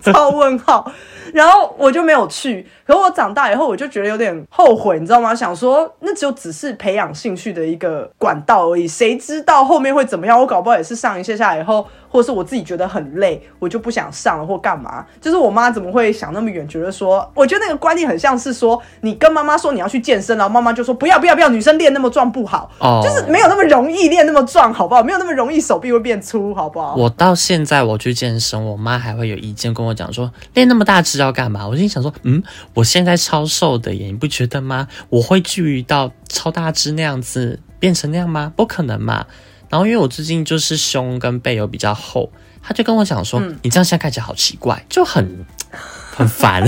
[0.00, 0.90] 超问号。
[1.34, 5.34] 然后我就没有去，可我长大以后我就觉得有点后悔，你知道吗？
[5.34, 10.35] 想说那就只是培养兴趣的一个管道而已，谁知道后面会怎么样？
[10.38, 11.86] 我搞不好也是上一下下以后。
[12.08, 15.04] 或者是我自己觉得很累，我就不想上了，或干嘛？
[15.20, 16.66] 就是我妈怎么会想那么远？
[16.66, 22.70] 觉得说，我觉得那个观念很像是说，你跟妈妈说你要去健身，然后妈妈就说不要不要不要，女生练那么壮不好，
[23.02, 25.02] 就是没有那么容易练那么壮，好不好？
[25.02, 26.94] 没有那么容易手臂会变粗，好不好？
[26.94, 31.68] 我到现在我去健身，我妈还会有意见跟我讲说，练那么大只要干嘛？
[31.68, 34.88] 我心想说，嗯，我现在超瘦的耶，你不觉得吗？
[35.10, 38.52] 我会至于到超大只那样子变成那样吗？
[38.56, 39.26] 不可能嘛！
[39.68, 42.30] 然后因为我最近就是胸跟背有比较厚，
[42.62, 45.44] 他就跟我讲说：“你这样现在看起来好奇怪，就很
[46.14, 46.62] 很烦。”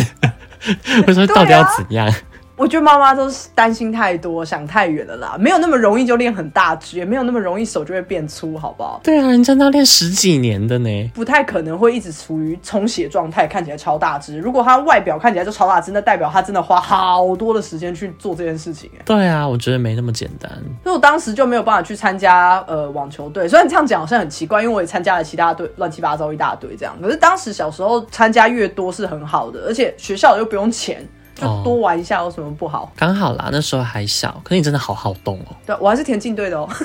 [1.07, 2.13] 我说：“到底要怎样？”
[2.59, 9.01] 我觉得妈妈都是担心太多，想太远了啦，没有那么容易就练很大只，也没有那么容易手就会变粗，好不好？
[9.05, 14.37] 对啊，人家都练十几年的呢，不太可能会一直处于充血状态，看起来超大只。
[14.39, 18.91] 如果他外表看起来就超大只，那代表他真的花好多的时间去做这件事情。
[19.05, 20.51] 对啊，我觉得没那么简单。
[20.83, 26.97] 所以我当时就没有办法去参加呃网球队，虽然这样讲好像很奇怪，因为我也参加了其他队，乱七八糟一大堆这样。
[27.01, 31.07] 可是当时小时候参加越多是很好的，而且学校又不用钱。
[31.41, 32.91] 就多玩一下有什么不好？
[32.97, 35.57] 刚好啦，那时候还小，可是你真的好好动哦。
[35.64, 36.68] 对，我还是田径队的哦。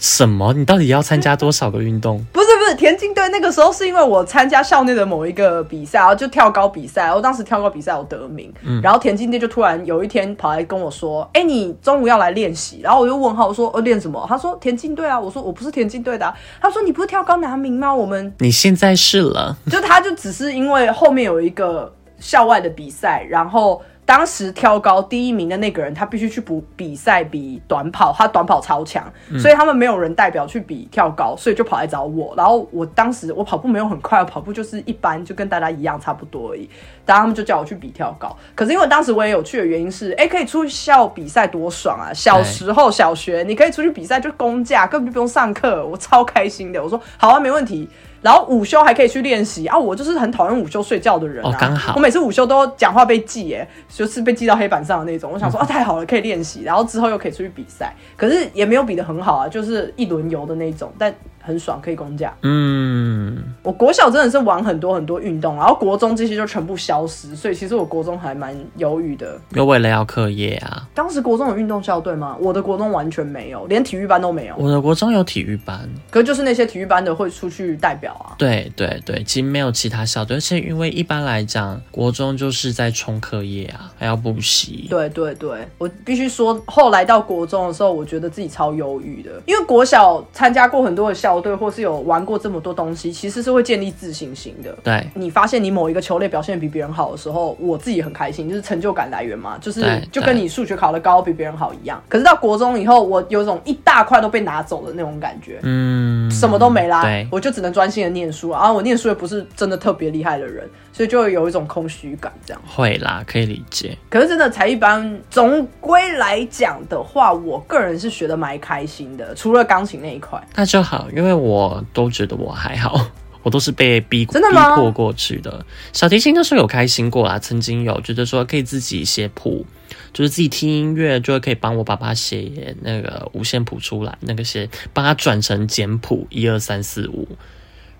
[0.00, 0.52] 什么？
[0.52, 2.24] 你到底要参加多少个运动？
[2.32, 17.92] 不是不是，田径队那个时候是因为我参加校内的某一个比赛，然后就跳高比赛，我当时跳高比赛我得名，然后田径队就突然有一天跑来跟我说：“哎，你中午要来练习。”然后我就问号我说：“呃，练什么？”他说：“田径队啊。”我说：“我不是田径队的。”他说：“你不是跳高拿名吗？
[17.92, 19.56] 我们你现在是了。
[19.68, 23.82] ”就他就只是因为后面有一个校外的比赛，然后。
[24.08, 29.04] 当时跳高第一名的那个人，他必须去补比赛比短跑，他短跑超强，
[29.38, 32.32] 所以他们没有人代表去比跳高，所以就跑来找我。
[32.34, 36.66] 然后我当时我跑步没有很快，跑步就是一般，就跟大家一样差不多而已。
[37.04, 42.08] 然后他们就叫我去比跳高，可是因为当时我也有去的原因是，哎，可以出校比赛多爽啊！
[42.14, 46.82] 小时候小学你可以出去比赛就公假，根本就不用上课，我超开心的。
[46.82, 47.86] 我说好啊，没问题。
[48.20, 49.78] 然后午休还可以去练习啊！
[49.78, 51.56] 我就是很讨厌午休睡觉的人啊。
[51.58, 55.30] 刚好我每次午休都讲话被记，哎，就是被记到黑板上的那种。
[55.32, 57.94] 我想说啊，太好了，可以练习，然后之后又可以出去比赛。
[58.16, 61.14] 可是也没有比的很好啊，就是一轮游的那种，但。
[61.48, 62.30] 很爽，可以公假。
[62.42, 69.40] 嗯，我国小真的是玩很多很多运动，然后国中这些就全部消失，所以其实我国中还蛮犹豫的。
[69.54, 70.86] 又为了要课业啊？
[70.92, 72.36] 当时国中有运动校队吗？
[72.38, 74.54] 我的国中完全没有，连体育班都没有。
[74.58, 78.36] 我的国中有体育班，可就是那些体育班的会出去代表啊。
[78.36, 84.86] 对对对，其实没有其他校队，而且因为一般来讲，国中就是在冲课业啊，还要补习。
[84.90, 91.37] 对对对，我必须说，后来到国中的时候，我觉得自己超忧郁的，因为国小参加过很多的校。
[91.38, 94.76] 校队或是有玩过这么多东西，其实是会建立自信心的。
[94.82, 102.02] 对，你发现你某一个球类表现比别人好的时候，我自己很开心，就是成就感来源嘛，就是就跟你数学考得高比别人好一样。
[102.08, 112.62] 可是到国中以后，我有种一大块都被拿走的那种感觉，嗯，什么都没啦对，我就只能专心的念书，然后我念书也不是真的特别厉害的人，所以就会有一种空虚感这样。
[112.66, 113.96] 会啦，可以理解。
[114.08, 120.42] 可是真的才艺班，总归来讲的话，我个人是学的蛮开心的，除了钢琴那一块。
[120.54, 123.10] 那就好，因为我都觉得我还好，
[123.42, 124.38] 我都是被逼逼
[124.76, 125.64] 迫过去的。
[125.92, 129.64] 小提琴那时候有开心过啦，曾经有觉得说可以自己写谱，
[130.12, 137.28] 就是自己听音乐，就会可以帮我爸爸写那个五线谱出来，那个写帮他转成简谱一二三四五，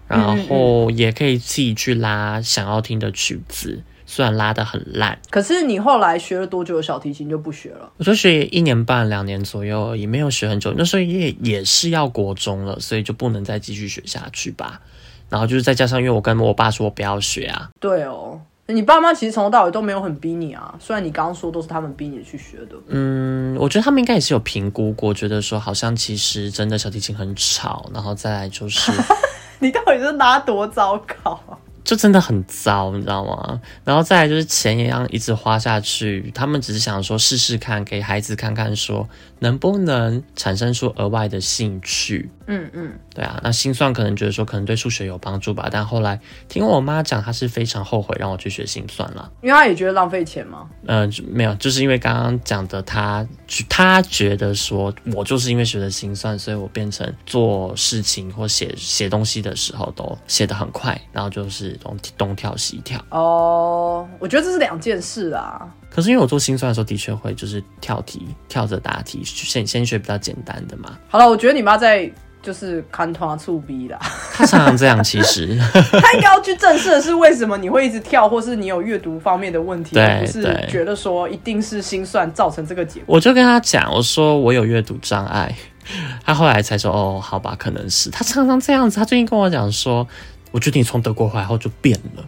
[0.06, 3.82] 然后也可以自己去拉想要听的曲子。
[4.10, 7.92] 虽然拉的很烂，可是你后来学了多久的小提琴就不学了？
[7.98, 10.72] 我就学一年半、两年左右而已，没有学很久。
[10.78, 14.80] 那时候也也是要国中了，所以就不能再继续学下去吧。
[15.28, 22.76] 然后就是再加上，因为我跟我爸说我不要学啊，对哦，你爸妈其实从头到尾都没有很逼你啊，虽然你刚刚说都是他们逼你去学的。
[22.86, 28.90] 嗯，我觉得他们应该也是有评估过，觉得说好像其实真的小提琴很吵，然后再来就是
[29.60, 31.52] 你到底是拉多糟糕啊？
[31.88, 33.58] 就真的很糟，你知道吗？
[33.82, 39.08] 然后再来就是钱也要一直花下去，他们只是想说试试看，给孩子看看说
[39.38, 42.28] 能不能产生出额外的兴趣。
[42.50, 46.18] 嗯嗯，对啊，那心算可能觉得说可能对数学有帮助吧，但后来
[46.48, 49.30] 听我妈讲，她是非常后悔让我去学心算了。
[49.42, 50.66] 因为她也觉得浪费钱嘛。
[50.86, 53.26] 呃，就没有，就是因为刚刚讲的她，
[53.68, 62.98] 她觉得说我就是因为学的心算，所以我变成做事情或写写东西的时候都写得很快，然后就是东东跳西跳。
[63.10, 65.68] 哦，我觉得这是两件事啊。
[65.90, 70.96] 可是因为我做心算的时候，的确会就是跳题，跳着答题，先先学比较简单的嘛。
[71.08, 72.10] 好了，我觉得你妈在
[72.48, 73.98] 就是看他触逼啦，
[74.32, 75.54] 他常常这样，其实
[76.00, 83.16] 他应该要去正视的是为什么你会一直跳，或是你有阅读方面的问题，对而不是觉得说一定是心算造成这个结果。
[83.16, 85.54] 我就跟他讲，我说我有阅读障碍，
[86.24, 88.96] 他后来才说哦，好吧，可能是他常常这样子。
[88.96, 90.08] 他最近跟我讲说，
[90.50, 92.24] 我觉得你从德国回来后就变了。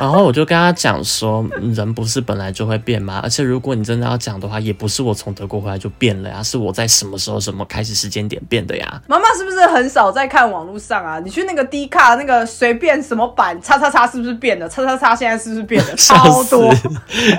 [0.00, 3.20] 然后我就跟他讲说，嗯人不是本来就会变吗？
[3.22, 9.02] 而且如果你真的要讲的话，也不是我从德国回来就变了呀，是我在什么时候、什么开始时间点变的呀。
[9.08, 11.18] 妈妈是不是很少在看网络上啊？
[11.20, 14.68] 你去那个 D 卡那个随便什么版，叉叉叉是不是变了？
[14.68, 15.94] 叉叉叉现在是不是变了？
[15.96, 16.72] 超多，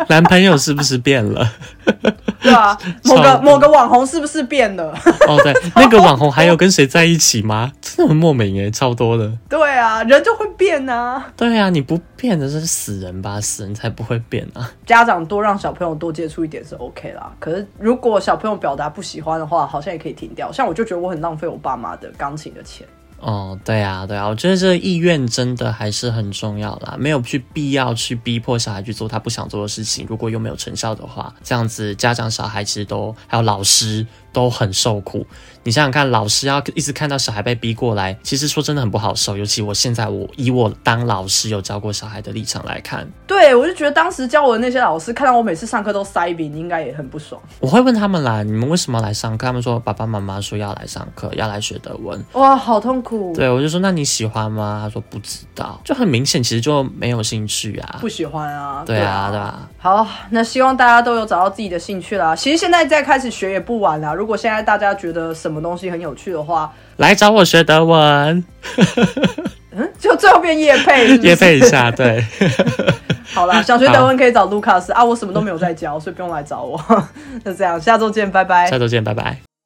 [0.10, 1.51] 男朋友是不是变了？
[2.44, 4.92] 对啊，某个某个网红是不是变了？
[5.28, 7.72] 哦，对， 那个网红还有跟谁在一起吗？
[7.82, 9.32] 真的很莫名哎，超多的。
[9.50, 11.32] 对啊，人就会变啊。
[11.36, 13.42] 对啊，你不变的是死人吧？
[13.42, 14.72] 死人才不会变啊。
[14.86, 17.32] 家长多让小朋友多接触一点是 OK 啦。
[17.40, 20.52] 可是如果小朋友表达不喜欢的话，好像也可以停掉。
[20.52, 22.88] 像我就觉得我很浪费我爸妈的钢琴的钱。
[23.20, 35.25] 哦，对啊，对啊，我觉得这个意愿真的还是很重要啦，没有去必要去逼迫小孩去做他不想做的事情，如果又没有成效的话，这样子家长、小孩其实都还有老师都很受苦。
[35.63, 39.36] 你想想看，老师要一直看到小孩被逼过来，其实说真的很不好受。
[39.36, 47.41] 尤其我现在我以我当老师有教过小孩的立场来看，对，我就觉得当时教我的那些老师看到我每次上课都塞饼，应该也很不爽。
[47.59, 49.45] 我会问他们啦，你们为什么来上课？
[49.45, 52.23] 他们说爸爸妈妈说要来上课，要来学德文。
[52.34, 53.34] 哇，好痛苦。
[53.36, 54.80] 对，我就说那你喜欢吗？
[54.84, 57.97] 他说不知道，就很明显，其实就没有兴趣啊。
[57.99, 58.84] 不喜欢啊。
[58.86, 59.69] 对啊，对啊。
[59.78, 62.34] 好，那希望大家都有找到自己的兴趣啦。
[62.34, 64.13] 其实现在再开始学也不晚啦。
[64.13, 68.43] 如果现在大家觉得什么东西很有趣的话，来找我学德文，
[69.71, 72.23] 嗯，就最后变叶配是不是，约配一下，对，
[73.34, 76.80] 好啦，想学德文可以找卢卡斯啊，我什么都没有在教， 所以不用来找我。
[77.43, 78.78] 那这样，下周见，拜拜下。
[78.78, 79.57] 周见，拜拜。